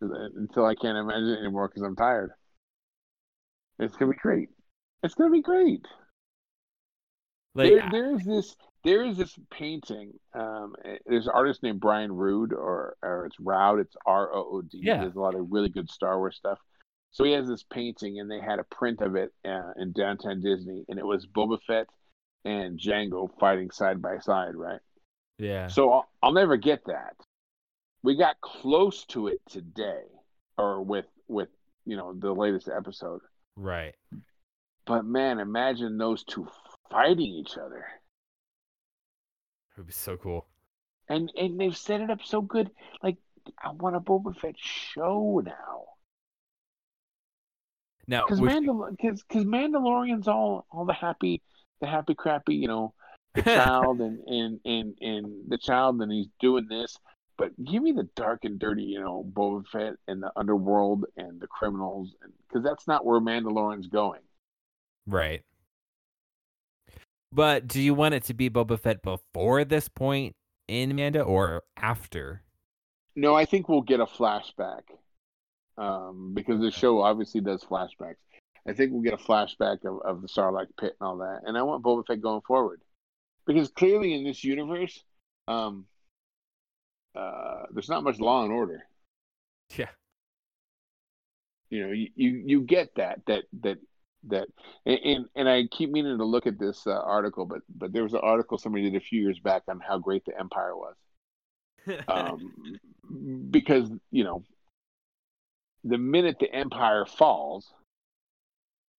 [0.00, 2.32] until I can't imagine it anymore because I'm tired.
[3.78, 4.48] It's gonna be great.
[5.02, 5.84] It's gonna be great.
[7.54, 10.12] Like, there, there's this there is this painting.
[10.34, 13.78] Um, eh, there's an artist named Brian Rood, or or it's Roud.
[13.80, 14.80] It's R O O D.
[14.82, 15.00] Yeah.
[15.02, 16.58] There's a lot of really good Star Wars stuff.
[17.12, 20.40] So he has this painting, and they had a print of it uh, in downtown
[20.40, 21.86] Disney, and it was Boba Fett
[22.44, 24.80] and Jango fighting side by side, right?
[25.38, 25.68] yeah.
[25.68, 27.14] So I'll, I'll never get that.
[28.02, 30.02] We got close to it today,
[30.58, 31.48] or with with
[31.84, 33.20] you know the latest episode.
[33.56, 33.94] Right.
[34.86, 36.48] But man, imagine those two
[36.90, 37.84] fighting each other.
[39.70, 40.46] It would be so cool.
[41.08, 42.70] and and they've set it up so good.
[43.02, 43.18] Like
[43.62, 45.84] I want a Boba Fett show now
[48.06, 48.96] Now, because Mandal
[49.32, 51.42] Mandalorian's all all the happy
[51.80, 52.94] the happy crappy you know
[53.34, 56.96] the child and and and and the child and he's doing this.
[57.38, 61.40] But give me the dark and dirty, you know, Boba Fett and the underworld and
[61.40, 62.14] the criminals,
[62.46, 64.20] because that's not where Mandalorian's going.
[65.06, 65.42] right.
[67.32, 70.36] But do you want it to be Boba Fett before this point
[70.68, 72.42] in Manda or after?
[73.16, 74.82] No, I think we'll get a flashback
[75.78, 78.16] um, because the show obviously does flashbacks.
[78.66, 81.40] I think we'll get a flashback of, of the Sarlacc pit and all that.
[81.44, 82.80] And I want Boba Fett going forward
[83.46, 85.02] because clearly in this universe,
[85.48, 85.86] um,
[87.14, 88.86] uh, there's not much law and order.
[89.76, 89.88] Yeah.
[91.70, 93.78] You know, you, you, you get that that that
[94.28, 94.46] that,
[94.84, 98.02] and, and and I keep meaning to look at this uh, article, but but there
[98.02, 100.94] was an article somebody did a few years back on how great the Empire was
[102.08, 104.44] um, because you know
[105.84, 107.72] the minute the empire falls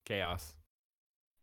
[0.05, 0.53] Chaos.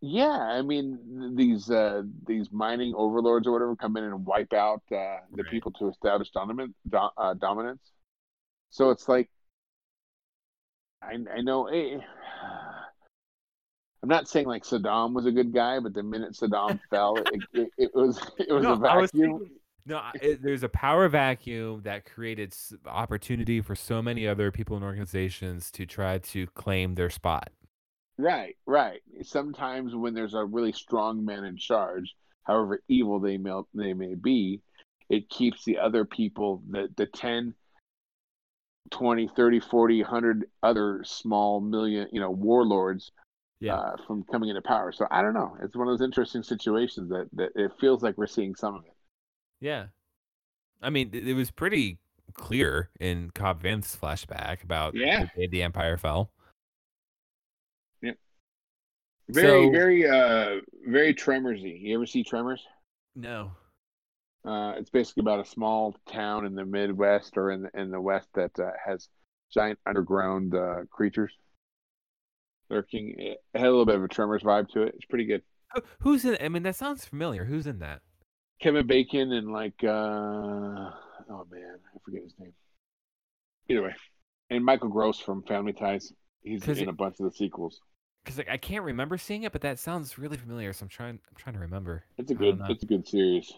[0.03, 4.83] yeah i mean these uh, these mining overlords or whatever come in and wipe out
[4.93, 5.51] uh, the Right.
[5.51, 7.93] people to establish dominant, do, uh, dominance
[8.71, 9.31] so it's like
[11.03, 11.99] i, I know eh,
[14.03, 17.41] i'm not saying like saddam was a good guy but the minute saddam fell it,
[17.55, 19.57] it, it was it was No, a I was vacuum thinking-
[19.91, 22.55] No, it, there's a power vacuum that created
[22.87, 27.51] opportunity for so many other people and organizations to try to claim their spot.
[28.17, 29.01] Right, right.
[29.23, 34.15] Sometimes when there's a really strong man in charge, however evil they may, they may
[34.15, 34.61] be,
[35.09, 37.53] it keeps the other people, the, the 10,
[38.93, 43.11] 20, 30, 40, 100 other small million, you know, warlords
[43.59, 43.75] Yeah.
[43.75, 44.93] uh, from coming into power.
[44.93, 45.57] So I don't know.
[45.63, 48.85] It's one of those interesting situations that, that it feels like we're seeing some of
[48.85, 48.93] it.
[49.61, 49.87] Yeah.
[50.83, 51.99] I mean, it, it was pretty
[52.35, 55.27] clear in Cobb Vanth's flashback about Yeah.
[55.37, 56.31] the day the Empire fell.
[58.03, 58.13] Yeah.
[59.29, 61.81] Very, So- very, uh, very Tremorsy.
[61.81, 62.65] You ever see Tremors?
[63.15, 63.53] No.
[64.45, 68.01] Uh, it's basically about a small town in the Midwest or in the, in the
[68.01, 69.09] West that uh, has
[69.53, 71.33] giant underground uh, creatures
[72.71, 73.17] lurking.
[73.19, 74.95] It had a little bit of a Tremors vibe to it.
[74.95, 75.43] It's pretty good.
[75.99, 76.39] Who's in?
[76.41, 77.45] I mean, that sounds familiar.
[77.45, 78.01] Who's in that?
[78.61, 82.53] Kevin Bacon and like, uh, oh man, I forget his name.
[83.69, 83.95] Either way,
[84.51, 86.13] and Michael Gross from Family Ties.
[86.43, 87.81] He's in it- a bunch of the sequels.
[88.25, 90.75] Because like, I can't remember seeing it, but that sounds really familiar.
[90.75, 91.19] So I'm trying.
[91.29, 92.05] I'm trying to remember.
[92.19, 92.61] It's a good.
[92.69, 93.51] It's a good series.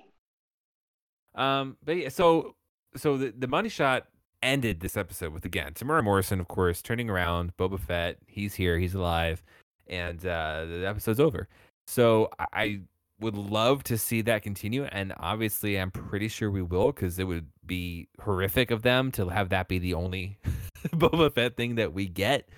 [1.35, 2.55] Um, but yeah, so
[2.95, 4.07] so the the money shot
[4.41, 7.57] ended this episode with again Temuera Morrison, of course, turning around.
[7.57, 9.43] Boba Fett, he's here, he's alive,
[9.89, 11.49] and uh, the episode's over.
[11.89, 12.81] So I, I
[13.23, 17.25] would love to see that continue, and obviously, I'm pretty sure we will because it
[17.25, 20.39] would be horrific of them to have that be the only
[20.89, 22.49] Boba Fett thing that we get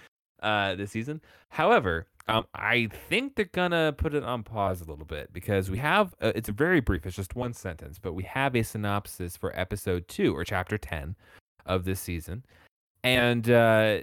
[0.42, 1.20] uh, this season.
[1.50, 5.78] However, um, I think they're gonna put it on pause a little bit because we
[5.78, 7.06] have uh, it's very brief.
[7.06, 11.16] It's just one sentence, but we have a synopsis for episode two or chapter ten
[11.66, 12.44] of this season,
[13.02, 13.98] and uh,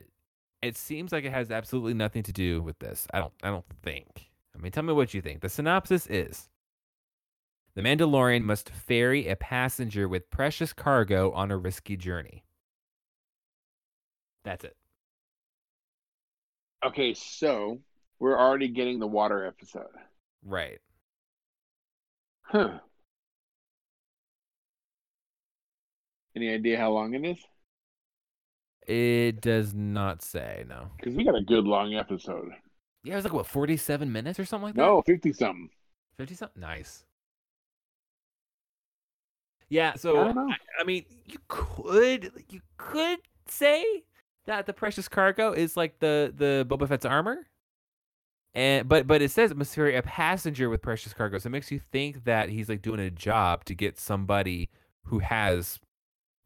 [0.62, 3.08] it seems like it has absolutely nothing to do with this.
[3.14, 3.34] I don't.
[3.42, 4.30] I don't think.
[4.56, 5.42] I mean, tell me what you think.
[5.42, 6.48] The synopsis is.
[7.74, 12.44] The Mandalorian must ferry a passenger with precious cargo on a risky journey.
[14.44, 14.76] That's it.
[16.86, 17.80] Okay, so
[18.20, 19.86] we're already getting the water episode.
[20.44, 20.80] Right.
[22.42, 22.80] Huh.
[26.36, 27.38] Any idea how long it is?
[28.88, 30.90] It does not say no.
[30.98, 32.50] Because we got a good long episode.
[33.04, 34.82] Yeah, it was like what forty-seven minutes or something like that.
[34.82, 35.70] No, fifty something.
[36.18, 36.60] fifty something.
[36.60, 37.06] Nice.
[39.72, 40.54] Yeah, I so don't know.
[40.78, 44.04] I mean, you could you could say
[44.46, 47.48] that the precious cargo is like the the Boba Fett's armor,
[48.54, 51.80] and but but it says Masuri a passenger with precious cargo, so it makes you
[51.80, 54.70] think that he's like doing a job to get somebody
[55.06, 55.80] who has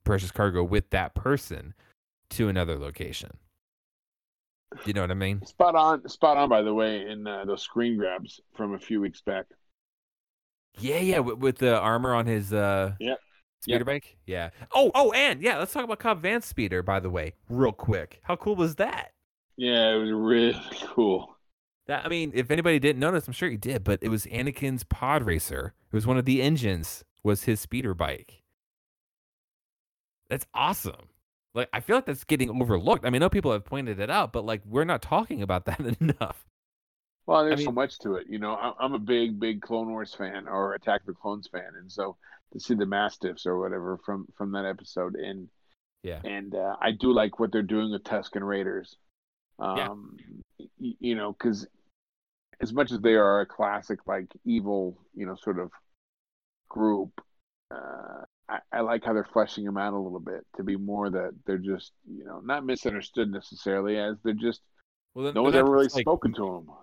[0.03, 1.73] precious cargo with that person
[2.29, 3.31] to another location.
[4.85, 5.43] You know what I mean?
[5.47, 6.47] Spot on, spot on.
[6.47, 9.47] By the way, in uh, those screen grabs from a few weeks back.
[10.77, 13.19] Yeah, yeah, with, with the armor on his uh Yep.
[13.61, 14.17] speeder bike.
[14.25, 14.51] Yeah.
[14.73, 18.19] Oh, oh, and yeah, let's talk about Cobb Vanth's speeder, by the way, real quick.
[18.23, 19.13] How cool was that?
[19.57, 20.59] Yeah, it was really
[20.93, 21.37] cool.
[21.87, 24.83] That I mean, if anybody didn't notice, I'm sure you did, but it was Anakin's
[24.83, 25.73] pod racer.
[25.91, 28.41] It was one of the engines was his speeder bike.
[30.29, 31.09] That's awesome.
[31.53, 33.05] Like I feel like that's getting overlooked.
[33.05, 35.65] I mean, I know people have pointed it out, but like we're not talking about
[35.65, 36.45] that enough.
[37.27, 38.27] Well, there's so mean- much to it.
[38.27, 41.47] You know, I- I'm a big, big Clone Wars fan or Attack of the Clones
[41.47, 42.17] fan, and so
[42.53, 45.49] to see the Mastiffs or whatever from from that episode, and
[46.03, 46.21] Yeah.
[46.23, 48.97] and uh, I do like what they're doing with Tusken Raiders.
[49.59, 49.89] Yeah.
[49.89, 50.17] Um,
[50.59, 50.67] y-
[50.99, 51.67] you know, because
[52.61, 55.71] as much as they are a classic, like evil, you know, sort of
[56.69, 57.21] group,
[57.71, 61.09] uh, I, I like how they're fleshing them out a little bit to be more
[61.09, 64.61] that they're just, you know, not misunderstood necessarily, as they're just
[65.15, 66.75] Well, no one's ever really spoken to them.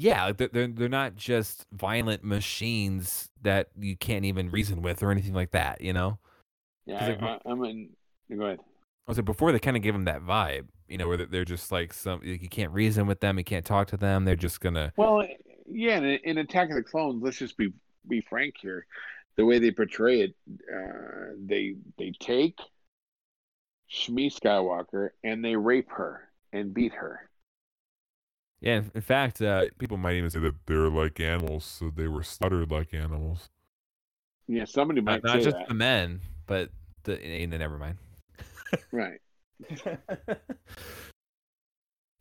[0.00, 5.02] Yeah, like, they're, they're they're not just violent machines that you can't even reason with
[5.02, 5.80] or anything like that.
[5.80, 6.18] You know.
[6.86, 7.90] Yeah, 'Cause, like, I, I, I'm in.
[8.34, 8.60] Go ahead.
[9.08, 11.44] I said before they kind of give them that vibe, you know, where they're- they're
[11.44, 14.24] just like some like, you can't reason with them, you can't talk to them.
[14.24, 15.26] They're just gonna Well,
[15.66, 17.72] yeah, in, in Attack of the Clones, let's just be
[18.06, 18.86] be frank here.
[19.36, 20.34] The way they portray it,
[20.72, 22.58] uh, they they take
[23.90, 27.28] Shmi Skywalker and they rape her and beat her.
[28.60, 28.76] Yeah.
[28.78, 32.22] In, in fact, uh, People might even say that they're like animals, so they were
[32.22, 33.48] slaughtered like animals.
[34.46, 35.68] Yeah, somebody might not, not just that.
[35.68, 36.70] the men, but
[37.04, 37.98] the eh, never mind.
[38.92, 39.20] Right.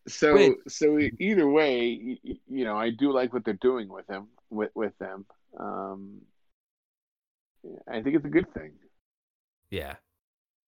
[0.08, 0.56] So Wait.
[0.70, 4.08] so e- either way, y- y- you know, I do like what they're doing with
[4.10, 5.26] him with with them.
[5.60, 6.22] Um,
[7.88, 8.72] I think it's a good thing.
[9.70, 9.96] Yeah.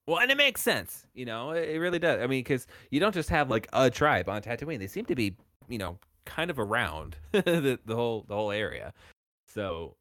[0.09, 2.21] Well, and it makes sense, you know, it, it really does.
[2.21, 5.15] I mean, because you don't just have like a tribe on Tatooine; they seem to
[5.15, 5.37] be,
[5.69, 8.93] you know, kind of around the the whole the whole area.
[9.47, 9.97] So,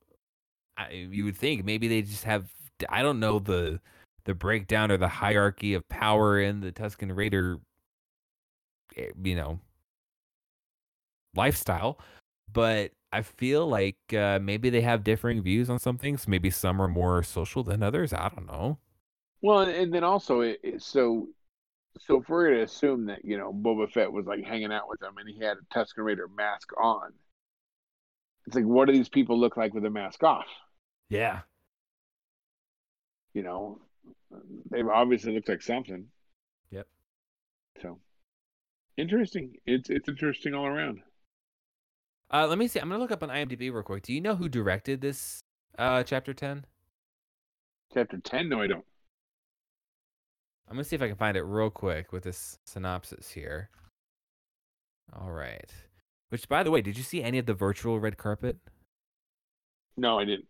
[0.78, 2.52] I, you would think maybe they just have
[2.90, 3.80] I don't know the
[4.26, 7.60] the breakdown or the hierarchy of power in the Tusken Raider,
[8.96, 9.60] eh, you know,
[11.34, 11.98] lifestyle,
[12.52, 16.28] but I feel like uh, maybe they have differing views on some things.
[16.28, 18.12] Maybe some are more social than others.
[18.12, 18.80] I don't know.
[19.42, 21.30] Well, and then also, it, it, so
[22.00, 25.00] so if we're gonna assume that you know Boba Fett was like hanging out with
[25.00, 27.14] them and he had a Tusken Raider mask on,
[28.46, 30.48] it's like what do these people look like with a mask off?
[31.10, 31.42] Yeah.
[33.34, 33.80] You know,
[34.72, 36.06] they obviously look like something.
[36.72, 36.88] Yep.
[37.82, 38.00] So
[38.98, 39.58] interesting.
[39.66, 41.02] It's it's interesting all around.
[42.32, 42.80] Uh, let me see.
[42.80, 44.04] I'm gonna look up on IMDb real quick.
[44.04, 45.44] Do you know who directed this
[45.78, 46.66] uh, chapter ten?
[47.94, 48.50] Chapter ten?
[48.50, 48.86] No, I don't.
[50.68, 53.70] I'm gonna see if I can find it real quick with this synopsis here.
[55.18, 55.72] All right.
[56.30, 58.58] Which, by the way, did you see any of the virtual red carpet?
[59.96, 60.46] No, I didn't.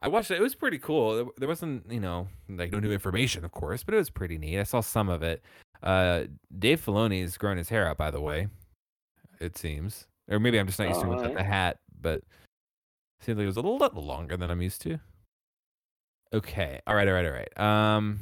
[0.00, 0.36] I watched it.
[0.38, 1.30] It was pretty cool.
[1.38, 4.60] There- wasn't, you know, like no new information, of course, but it was pretty neat.
[4.60, 5.42] I saw some of it.
[5.82, 6.24] Uh,
[6.58, 8.48] Dave Filoni's grown his hair out, by the way.
[9.40, 12.22] It seems, or maybe I'm just not used to him without the hat, but
[13.20, 15.00] seems like it was a little longer than I'm used to.
[16.32, 16.80] Okay.
[16.86, 17.08] All right.
[17.08, 17.26] All right.
[17.26, 17.58] All right.
[17.58, 18.20] Um.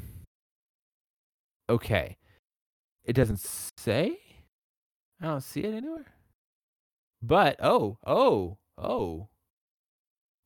[1.68, 2.16] Okay.
[3.04, 3.40] It doesn't
[3.76, 4.18] say.
[5.20, 6.06] I don't see it anywhere.
[7.22, 9.28] But oh, oh, oh.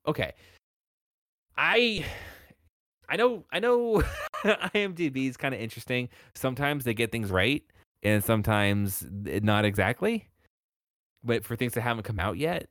[0.07, 0.33] Okay.
[1.57, 2.05] I
[3.09, 4.03] I know I know
[4.45, 6.09] IMDb is kind of interesting.
[6.35, 7.62] Sometimes they get things right
[8.03, 10.29] and sometimes not exactly.
[11.25, 12.69] But for things that haven't come out yet.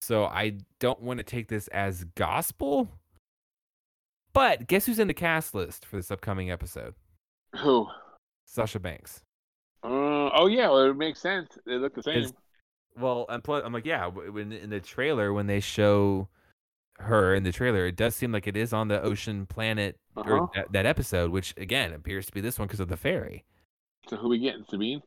[0.00, 2.88] So I don't want to take this as gospel.
[4.32, 6.94] But guess who's in the cast list for this upcoming episode?
[7.56, 7.86] Who?
[8.46, 9.22] Sasha Banks.
[9.82, 11.48] Uh, oh yeah, well, it makes sense.
[11.66, 12.18] They look the same.
[12.18, 12.32] Is-
[12.98, 16.28] Well, and plus, I'm like, yeah, when in the trailer when they show
[16.98, 20.30] her in the trailer, it does seem like it is on the ocean planet Uh-huh.
[20.32, 23.44] or that, that episode, which again appears to be this one because of the ferry.
[24.08, 24.64] So who we getting?
[24.68, 25.02] Sabine?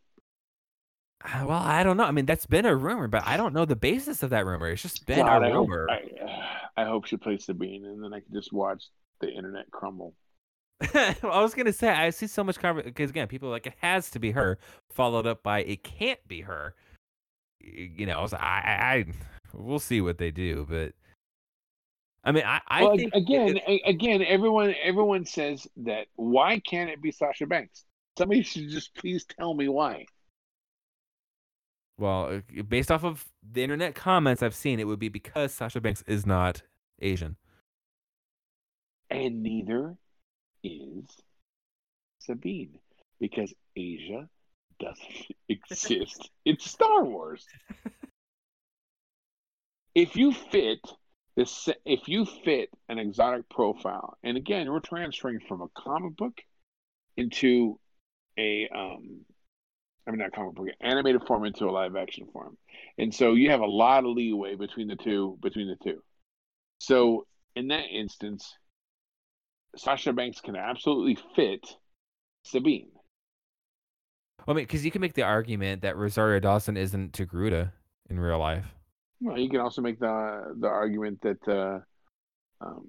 [1.25, 2.05] Uh, Well, I don't know.
[2.05, 4.69] I mean, that's been a rumor, but I don't know the basis of that rumor.
[4.69, 5.87] It's just been God, a I hope, rumor.
[5.89, 6.01] I,
[6.81, 8.85] I hope she plays Sabine, and then I can just watch
[9.19, 10.13] the internet crumble.
[10.93, 13.73] I was gonna say I see so much conversation because again, people are like it
[13.81, 14.57] has to be her,
[14.89, 16.73] followed up by it can't be her.
[17.59, 19.05] You know, so I, I, I
[19.53, 20.93] we'll see what they do, but
[22.23, 26.07] I mean, I, I well, think again, again, everyone everyone says that.
[26.15, 27.85] Why can't it be Sasha Banks?
[28.17, 30.05] Somebody should just please tell me why.
[31.97, 35.79] well, uh, based off of the internet comments I've seen, it would be because Sasha
[35.79, 36.63] Banks is not
[36.99, 37.37] Asian.
[39.09, 39.95] And neither
[40.63, 41.05] is
[42.19, 42.77] Sabine
[43.19, 44.27] because Asia
[44.79, 47.45] doesn't exist in Star Wars.
[49.95, 50.79] if you fit
[51.35, 56.41] this, if you fit an exotic profile, and again, we're transferring from a comic book
[57.15, 57.79] into
[58.37, 59.21] a, um,
[60.07, 62.57] I mean, not comic book, animated form into a live action form,
[62.97, 65.37] and so you have a lot of leeway between the two.
[65.41, 66.01] Between the two,
[66.79, 68.53] so in that instance,
[69.75, 71.65] Sasha Banks can absolutely fit
[72.43, 72.89] Sabine.
[74.47, 77.71] I mean, because you can make the argument that Rosario Dawson isn't Togruta
[78.09, 78.65] in real life.
[79.21, 81.79] Well, you can also make the the argument that uh,
[82.65, 82.87] um,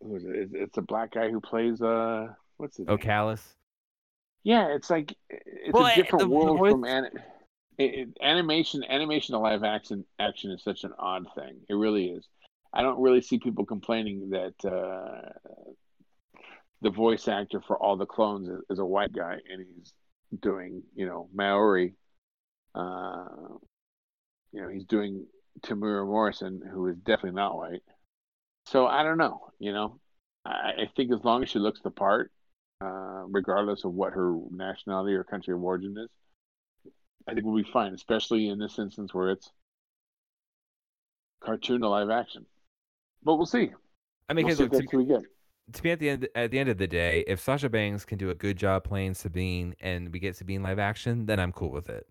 [0.00, 0.30] who is it?
[0.34, 3.04] It's, it's a black guy who plays uh, what's his Oh, name?
[3.06, 3.42] Kallus.
[4.42, 7.08] Yeah, it's like it's Well, a different the- the world voice- from an,
[7.78, 8.82] it, it, animation.
[8.88, 11.60] Animation to live action action is such an odd thing.
[11.68, 12.26] It really is.
[12.76, 15.30] I don't really see people complaining that uh,
[16.82, 19.94] the voice actor for all the clones is, is a white guy and he's
[20.42, 21.94] doing, you know, Maori.
[22.74, 23.24] Uh,
[24.52, 25.24] you know, he's doing
[25.62, 27.80] Temuera Morrison, who is definitely not white.
[28.66, 29.52] So I don't know.
[29.58, 29.98] You know,
[30.44, 32.30] I, I think as long as she looks the part,
[32.82, 36.92] uh, regardless of what her nationality or country of origin is,
[37.26, 37.94] I think we'll be fine.
[37.94, 39.50] Especially in this instance where it's
[41.42, 42.44] cartoon to live action.
[43.26, 43.72] But we'll see.
[44.28, 45.24] I mean, We'll see if that's what
[45.72, 48.18] to me at the end at the end of the day, if Sasha Banks can
[48.18, 51.72] do a good job playing Sabine and we get Sabine live action, then I'm cool
[51.72, 52.06] with it.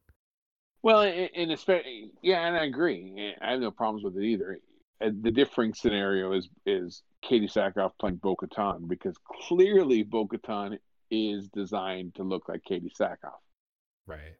[0.83, 3.33] Well, and, and especially, yeah, and I agree.
[3.41, 4.59] I have no problems with it either.
[4.99, 9.15] The differing scenario is is Katee Sackhoff playing Bo Katan because
[9.47, 10.77] clearly Bo Katan
[11.09, 13.39] is designed to look like Katee Sackhoff.
[14.05, 14.35] Right.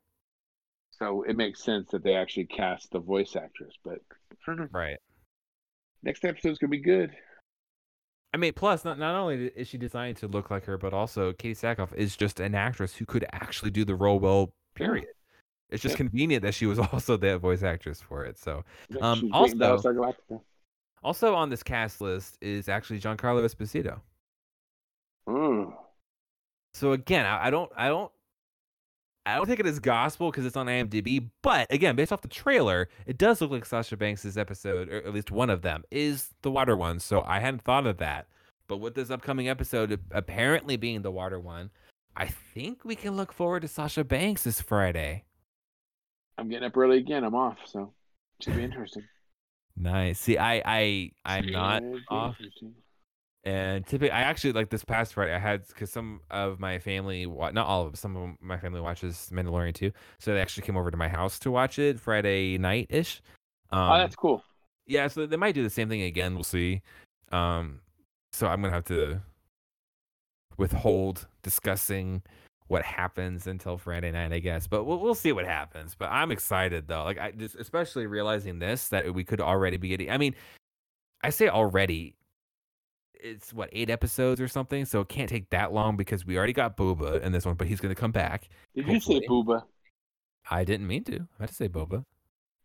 [0.92, 3.74] So it makes sense that they actually cast the voice actress.
[3.84, 4.00] But
[4.32, 4.68] I don't know.
[4.72, 4.98] Right.
[6.06, 7.12] Next episode's gonna be good.
[8.34, 11.34] I mean, plus not not only is she designed to look like her, but also
[11.34, 14.54] Katee Sackhoff is just an actress who could actually do the role well.
[14.76, 15.08] Period.
[15.70, 15.98] It's just Yeah.
[15.98, 18.38] convenient that she was also the voice actress for it.
[18.38, 18.64] So,
[19.02, 20.44] Um, She's great in also-
[21.04, 24.02] also on this cast list is actually Giancarlo Esposito.
[25.28, 25.76] Mm.
[26.74, 28.12] So again, I, I don't, I don't,
[29.26, 31.30] I don't take it as gospel because it's on IMDb.
[31.42, 35.14] But again, based off the trailer, it does look like Sasha Banks' episode, or at
[35.14, 37.00] least one of them, is the water one.
[37.00, 38.28] So I hadn't thought of that.
[38.68, 41.72] But with this upcoming episode apparently being the water one,
[42.16, 45.26] I think we can look forward to Sasha Banks this Friday.
[46.38, 47.24] I'm getting up early again.
[47.24, 47.94] I'm off, so
[48.42, 49.04] should be interesting.
[49.78, 50.22] Nice.
[50.22, 52.38] See, I, I, I'm not off.
[53.46, 55.34] And typically, I actually like this past Friday.
[55.34, 58.82] I had because some of my family, not all of them, some of my family
[58.82, 59.92] watches Mandalorian too.
[60.18, 63.22] So they actually came over to my house to watch it Friday night ish.
[63.72, 64.44] Um, oh, that's cool.
[64.88, 66.34] yeah, so they might do the same thing again.
[66.34, 66.82] We'll see.
[67.32, 67.82] Um,
[68.34, 69.22] so I'm gonna have to
[70.58, 72.24] withhold discussing
[72.68, 74.66] what happens until Friday night, I guess.
[74.66, 75.96] But we'll we'll see what happens.
[75.96, 77.04] But I'm excited though.
[77.04, 80.10] Like I just especially realizing this that we could already be getting.
[80.10, 80.34] I mean,
[81.24, 82.16] I say already.
[83.26, 86.54] It's what eight episodes or something, so it can't take that long because we already
[86.54, 88.50] got Boba in this one, but he's gonna come back.
[88.76, 89.28] Did you say hopefully.
[89.28, 89.64] booba?
[90.50, 91.28] I didn't mean to.
[91.40, 92.06] I had to say Boba.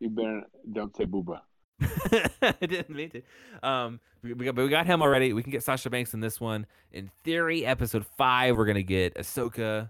[0.01, 1.41] You better don't say booba.
[2.43, 3.23] I didn't mean to.
[3.67, 5.33] Um, we, we got, but we got him already.
[5.33, 6.67] We can get Sasha Banks in this one.
[6.93, 9.89] In theory, episode five, we're gonna get Ahsoka.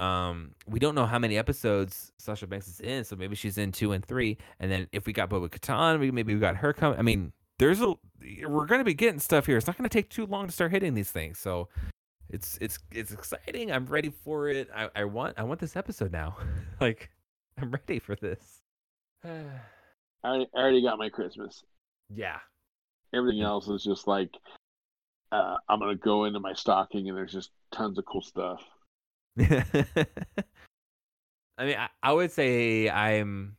[0.00, 3.70] Um, we don't know how many episodes Sasha Banks is in, so maybe she's in
[3.70, 4.38] two and three.
[4.58, 6.98] And then if we got Boba Katan, we maybe we got her coming.
[6.98, 7.94] I mean, there's a
[8.48, 9.58] we're gonna be getting stuff here.
[9.58, 11.38] It's not gonna take too long to start hitting these things.
[11.38, 11.68] So
[12.30, 13.70] it's it's it's exciting.
[13.70, 14.68] I'm ready for it.
[14.74, 16.38] I, I want I want this episode now.
[16.80, 17.10] like
[17.60, 18.62] I'm ready for this.
[19.24, 19.28] I
[20.24, 21.62] already, I already got my Christmas.
[22.12, 22.38] yeah.
[23.12, 24.30] Everything else is just like
[25.30, 28.62] uh, I'm gonna go into my stocking and there's just tons of cool stuff.
[29.38, 29.44] I
[31.60, 33.56] mean, I, I would say I'm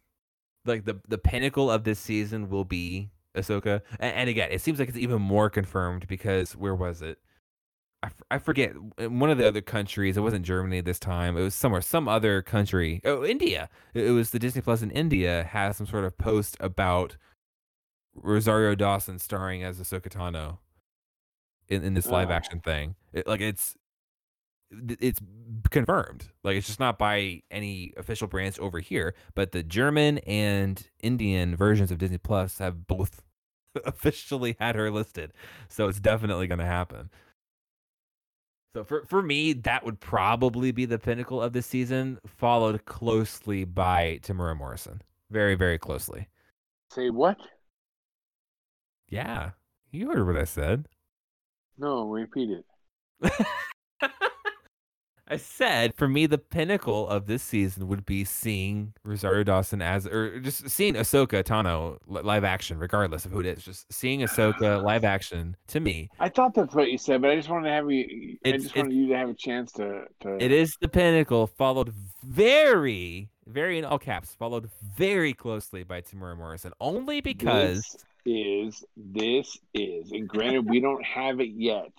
[0.65, 4.79] like the the pinnacle of this season will be Ahsoka, and, and again, it seems
[4.79, 7.19] like it's even more confirmed because where was it?
[8.03, 10.17] I, f- I forget in one of the other countries.
[10.17, 11.37] It wasn't Germany this time.
[11.37, 12.99] It was somewhere, some other country.
[13.05, 13.69] Oh, India.
[13.93, 17.17] It, it was the Disney Plus in India has some sort of post about
[18.15, 20.57] Rosario Dawson starring as Ahsoka Tano
[21.67, 22.95] in, in this live action thing.
[23.13, 23.77] It, like it's
[24.99, 25.19] it's
[25.69, 26.29] confirmed.
[26.43, 31.55] Like it's just not by any official branch over here, but the German and Indian
[31.55, 33.21] versions of Disney Plus have both
[33.85, 35.33] officially had her listed.
[35.67, 37.09] So it's definitely going to happen.
[38.73, 43.65] So for for me, that would probably be the pinnacle of the season, followed closely
[43.65, 45.01] by Temuera Morrison.
[45.29, 46.29] Very, very closely.
[46.89, 47.37] Say what?
[49.09, 49.51] Yeah.
[49.91, 50.87] You heard what I said.
[51.77, 52.49] No, repeat
[53.21, 53.45] it.
[55.31, 60.05] I said for me the pinnacle of this season would be seeing Rosario Dawson as
[60.05, 63.63] or just seeing Ahsoka Tano live action, regardless of who it is.
[63.63, 67.37] Just seeing Ahsoka live action to me, I thought that's what you said, but I
[67.37, 68.37] just wanted to have you.
[68.45, 70.03] I just wanted you to have a chance to.
[70.19, 76.01] to it is the pinnacle, followed very, very in all caps, followed very closely by
[76.01, 76.73] Temuera Morrison.
[76.81, 81.91] Only because this is this is, and granted, we don't have it yet,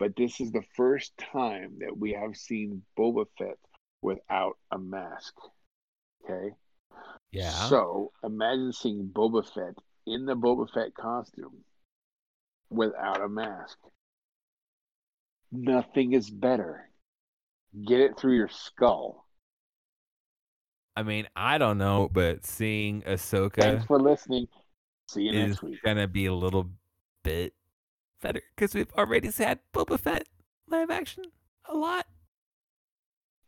[0.00, 3.58] but this is the first time that we have seen Boba Fett
[4.00, 5.34] without a mask.
[6.24, 6.54] Okay.
[7.30, 7.50] yeah.
[7.68, 9.74] So imagine seeing Boba Fett
[10.06, 11.58] in the Boba Fett costume
[12.70, 13.76] without a mask.
[15.52, 16.88] Nothing is better.
[17.86, 19.26] Get it through your skull.
[20.96, 24.48] I mean, I don't know, but seeing Ahsoka Thanks for listening.
[25.08, 25.78] See you next week.
[25.84, 26.70] gonna be a little
[27.22, 27.52] bit
[28.20, 30.26] better because we've already had Boba Fett
[30.68, 31.24] live action
[31.68, 32.06] a lot.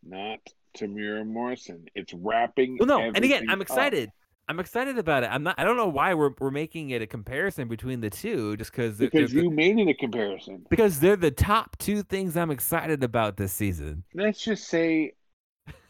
[0.02, 0.40] Not
[0.76, 1.86] Temuera Morrison.
[1.94, 2.78] It's wrapping.
[2.78, 3.62] Well, no, and again, I'm up.
[3.62, 4.10] excited.
[4.48, 5.26] I'm excited about it.
[5.26, 5.54] I'm not.
[5.58, 8.98] I don't know why we're we're making it a comparison between the two, just because
[8.98, 10.66] because you made it a comparison.
[10.68, 14.02] because they're the top two things I'm excited about this season.
[14.14, 15.12] Let's just say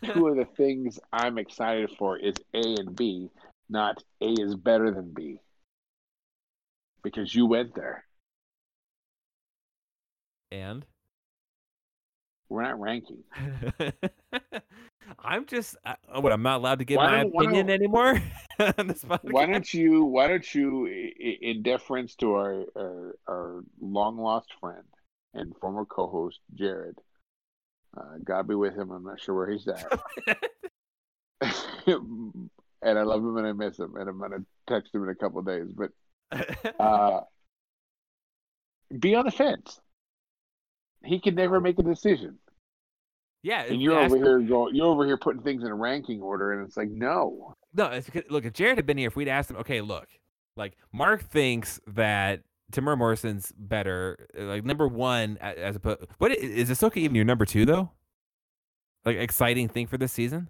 [0.02, 3.30] two of the things I'm excited for is A and B,
[3.70, 5.38] not A is better than B.
[7.02, 8.04] Because you went there.
[10.52, 10.84] And
[12.50, 13.24] We're not ranking.
[15.18, 18.20] I'm just uh, what I'm not allowed to give Why my opinion anymore
[18.78, 19.02] on this.
[19.22, 20.04] Why don't you?
[20.04, 24.84] Why don't you, i- i- in deference to our our, our long lost friend
[25.32, 26.98] and former co-host Jared,
[27.96, 28.90] uh, God be with him.
[28.90, 30.00] I'm not sure where he's at.
[31.96, 32.50] and
[32.98, 35.38] I love him and I miss him, and I'm gonna text him in a couple
[35.38, 35.72] of days.
[35.74, 35.90] But
[36.78, 37.22] uh,
[38.98, 39.80] be on the fence.
[41.04, 42.38] He can never make a decision,
[43.42, 44.74] yeah, and you you're over here going.
[44.74, 47.54] You're over here putting things in a ranking order, and it's like no.
[47.74, 50.08] No, it's because, look, if Jared had been here, if we'd asked him, okay, look,
[50.56, 52.42] like Mark thinks that
[52.72, 56.02] Temuera Morrison's better, like number one as opposed.
[56.18, 57.90] What is Ahsoka even your number two though?
[59.04, 60.48] Like exciting thing for this season.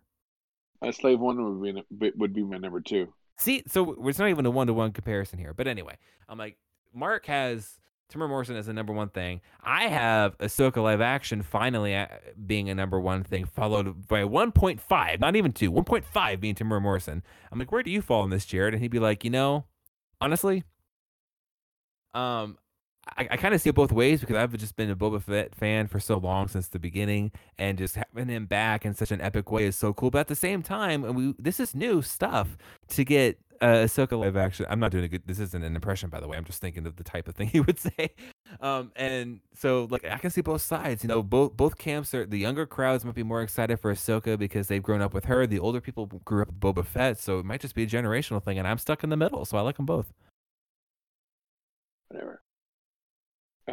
[0.83, 3.13] Uh, Slave One would be would be my number two.
[3.39, 5.55] See, so it's not even a one to one comparison here.
[5.55, 5.97] But anyway,
[6.29, 6.59] I'm like,
[6.93, 7.79] Mark has
[8.13, 9.41] Temuera Morrison is the number one thing.
[9.63, 12.07] I have Ahsoka live action finally uh,
[12.47, 17.23] being a number one thing, followed by 1.5, not even two, 1.5 being Temuera Morrison.
[17.51, 18.75] I'm like, where do you fall in this, Jared?
[18.75, 19.65] And he'd be like, you know,
[20.21, 20.65] honestly,
[22.15, 22.59] um,
[23.17, 25.55] I, I kind of see it both ways because I've just been a Boba Fett
[25.55, 29.21] fan for so long since the beginning, and just having him back in such an
[29.21, 30.11] epic way is so cool.
[30.11, 32.57] But at the same time, and we this is new stuff
[32.89, 34.67] to get uh, Ahsoka live action.
[34.69, 35.23] I'm not doing a good.
[35.25, 36.37] This isn't an impression, by the way.
[36.37, 38.11] I'm just thinking of the type of thing he would say.
[38.61, 41.05] Um, and so like I can see both sides.
[41.05, 42.27] You know, both both camps are.
[42.27, 45.47] The younger crowds might be more excited for Ahsoka because they've grown up with her.
[45.47, 48.43] The older people grew up with Boba Fett, so it might just be a generational
[48.43, 48.59] thing.
[48.59, 50.13] And I'm stuck in the middle, so I like them both.
[52.09, 52.43] Whatever.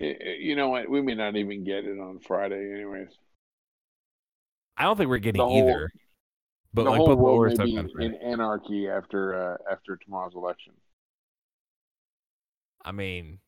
[0.00, 0.04] Uh,
[0.40, 0.90] you know what?
[0.90, 3.10] We may not even get it on Friday, anyways.
[4.76, 5.92] I don't think we're getting whole- either.
[6.74, 10.34] But the like whole both world Warriors may be in anarchy after uh, after tomorrow's
[10.34, 10.72] election.
[12.84, 13.38] I mean,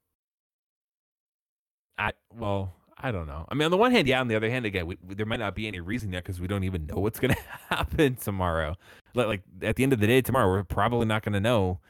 [1.98, 3.46] I well, I don't know.
[3.48, 4.20] I mean, on the one hand, yeah.
[4.20, 6.40] On the other hand, again, we, we- there might not be any reason yet because
[6.40, 7.36] we don't even know what's gonna
[7.70, 8.76] happen tomorrow.
[9.14, 11.80] Like, like at the end of the day, tomorrow we're probably not gonna know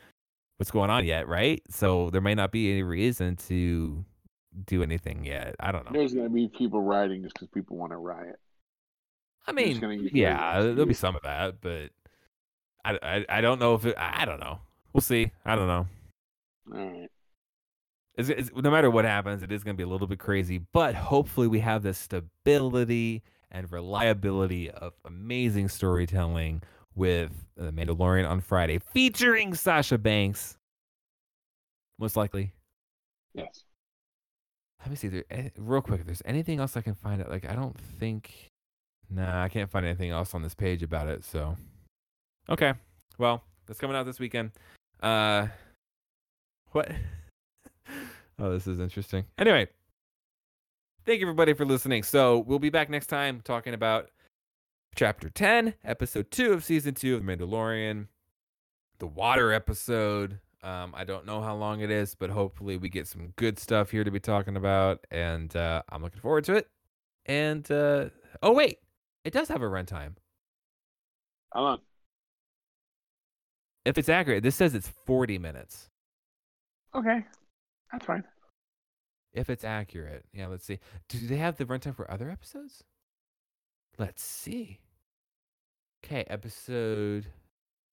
[0.59, 1.63] what's going on yet, right?
[1.69, 4.05] So there may not be any reason to
[4.67, 5.57] do anything yet.
[5.59, 5.91] I don't know.
[5.93, 8.39] There's going to be people rioting just because people want to riot.
[9.47, 11.91] I mean, gonna use it as yeah, there'll be some of that, but
[12.85, 13.97] I, I, I don't know if it.
[13.99, 14.61] I don't know.
[14.93, 15.31] We'll see.
[15.45, 15.87] I don't know.
[16.73, 17.11] All right.
[18.17, 20.59] It's, it's, no matter what happens, it is going to be a little bit crazy,
[20.73, 26.63] but hopefully we have the stability and reliability of amazing storytelling
[26.95, 30.57] with The Mandalorian on Friday, featuring Sasha Banks.
[31.99, 32.53] Most likely.
[33.35, 33.65] Yes.
[34.81, 35.09] Let me see.
[35.09, 35.25] There,
[35.57, 38.53] real quick, if there's anything else I can find out, like I don't think.
[39.15, 41.25] Nah, I can't find anything else on this page about it.
[41.25, 41.57] So,
[42.49, 42.75] okay.
[43.17, 44.51] Well, that's coming out this weekend.
[45.01, 45.47] Uh,
[46.73, 46.91] what?
[48.41, 49.25] oh, this is interesting.
[49.39, 49.69] Anyway,
[51.07, 52.03] thank you everybody for listening.
[52.03, 54.11] So we'll be back next time talking about
[54.97, 58.09] chapter 10, episode 2 of season 2 of The Mandalorian,
[58.99, 60.41] the water episode.
[60.65, 63.91] Um, I don't know how long it is, but hopefully we get some good stuff
[63.91, 66.69] here to be talking about, and uh, I'm looking forward to it.
[67.27, 68.07] And uh,
[68.43, 68.79] oh wait,
[69.25, 70.15] it does have a runtime.
[71.53, 71.79] How long?
[73.85, 75.91] If it's accurate, this says it's 40 minutes.
[76.95, 77.25] Okay,
[77.93, 78.25] that's fine.
[79.33, 80.47] If it's accurate, yeah.
[80.47, 80.79] Let's see.
[81.09, 82.85] Do they have the runtime for other episodes?
[83.99, 84.79] Let's see.
[86.05, 87.27] Okay, episode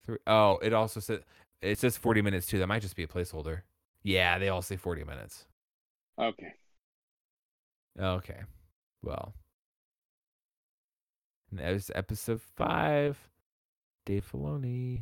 [0.06, 0.18] three.
[0.28, 1.22] Oh, it also says
[1.62, 2.60] it says 40 minutes too.
[2.60, 3.62] That might just be a placeholder.
[4.04, 5.46] Yeah, they all say 40 minutes.
[6.20, 6.54] Okay.
[8.00, 8.42] Okay.
[9.04, 9.34] Well.
[11.52, 13.18] And that was episode five.
[14.06, 15.02] Dave Filoni.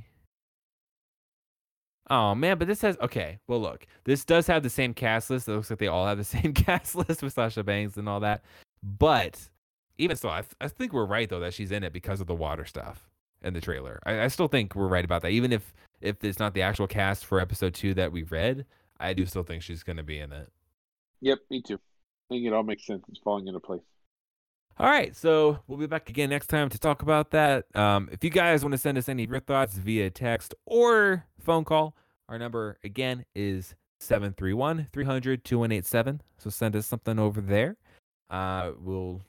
[2.10, 3.39] Oh man, but this has okay.
[3.47, 5.47] Well, look, this does have the same cast list.
[5.47, 8.20] It looks like they all have the same cast list with Sasha Banks and all
[8.22, 8.43] that.
[8.82, 9.50] But
[9.97, 12.28] even so, I, th- I think we're right though that she's in it because of
[12.28, 13.08] the water stuff
[13.41, 14.00] in the trailer.
[14.06, 15.32] I, I still think we're right about that.
[15.32, 18.66] Even if if it's not the actual cast for episode two that we read,
[19.00, 20.50] I do still think she's going to be in it.
[21.22, 21.76] Yep, me too.
[21.76, 23.04] I think it all makes sense.
[23.10, 23.82] It's falling into place.
[24.82, 27.65] All right, so we'll be back again next time to talk about that.
[27.75, 31.25] Um, if you guys want to send us any of your thoughts via text or
[31.38, 31.97] phone call,
[32.30, 36.21] our number again is 731 300 2187.
[36.38, 37.75] So send us something over there.
[38.30, 39.21] Uh, we'll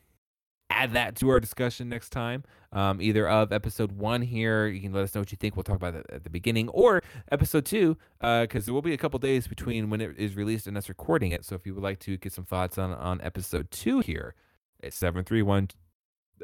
[0.70, 4.68] add that to our discussion next time, um, either of episode one here.
[4.68, 5.56] You can let us know what you think.
[5.56, 8.98] We'll talk about it at the beginning, or episode two, because there will be a
[8.98, 11.44] couple days between when it is released and us recording it.
[11.44, 14.36] So if you would like to get some thoughts on, on episode two here,
[14.82, 15.68] it's 731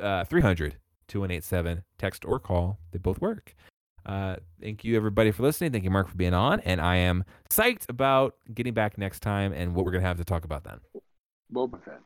[0.01, 0.77] uh, 300
[1.09, 1.85] 2187.
[1.99, 3.55] Text or call, they both work.
[4.05, 5.73] Uh, thank you everybody for listening.
[5.73, 6.61] Thank you, Mark, for being on.
[6.61, 10.19] And I am psyched about getting back next time and what we're going to have
[10.19, 10.79] to talk about then.
[11.53, 12.01] Boba Fett.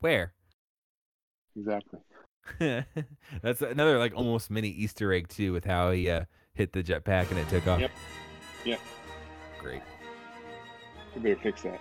[0.00, 0.32] Where?
[1.56, 2.00] Exactly.
[3.42, 7.30] That's another like almost mini Easter egg too, with how he uh, hit the jetpack
[7.30, 7.80] and it took off.
[7.80, 7.90] Yep.
[8.64, 8.80] Yep.
[9.60, 9.82] Great.
[11.14, 11.80] We better fix that.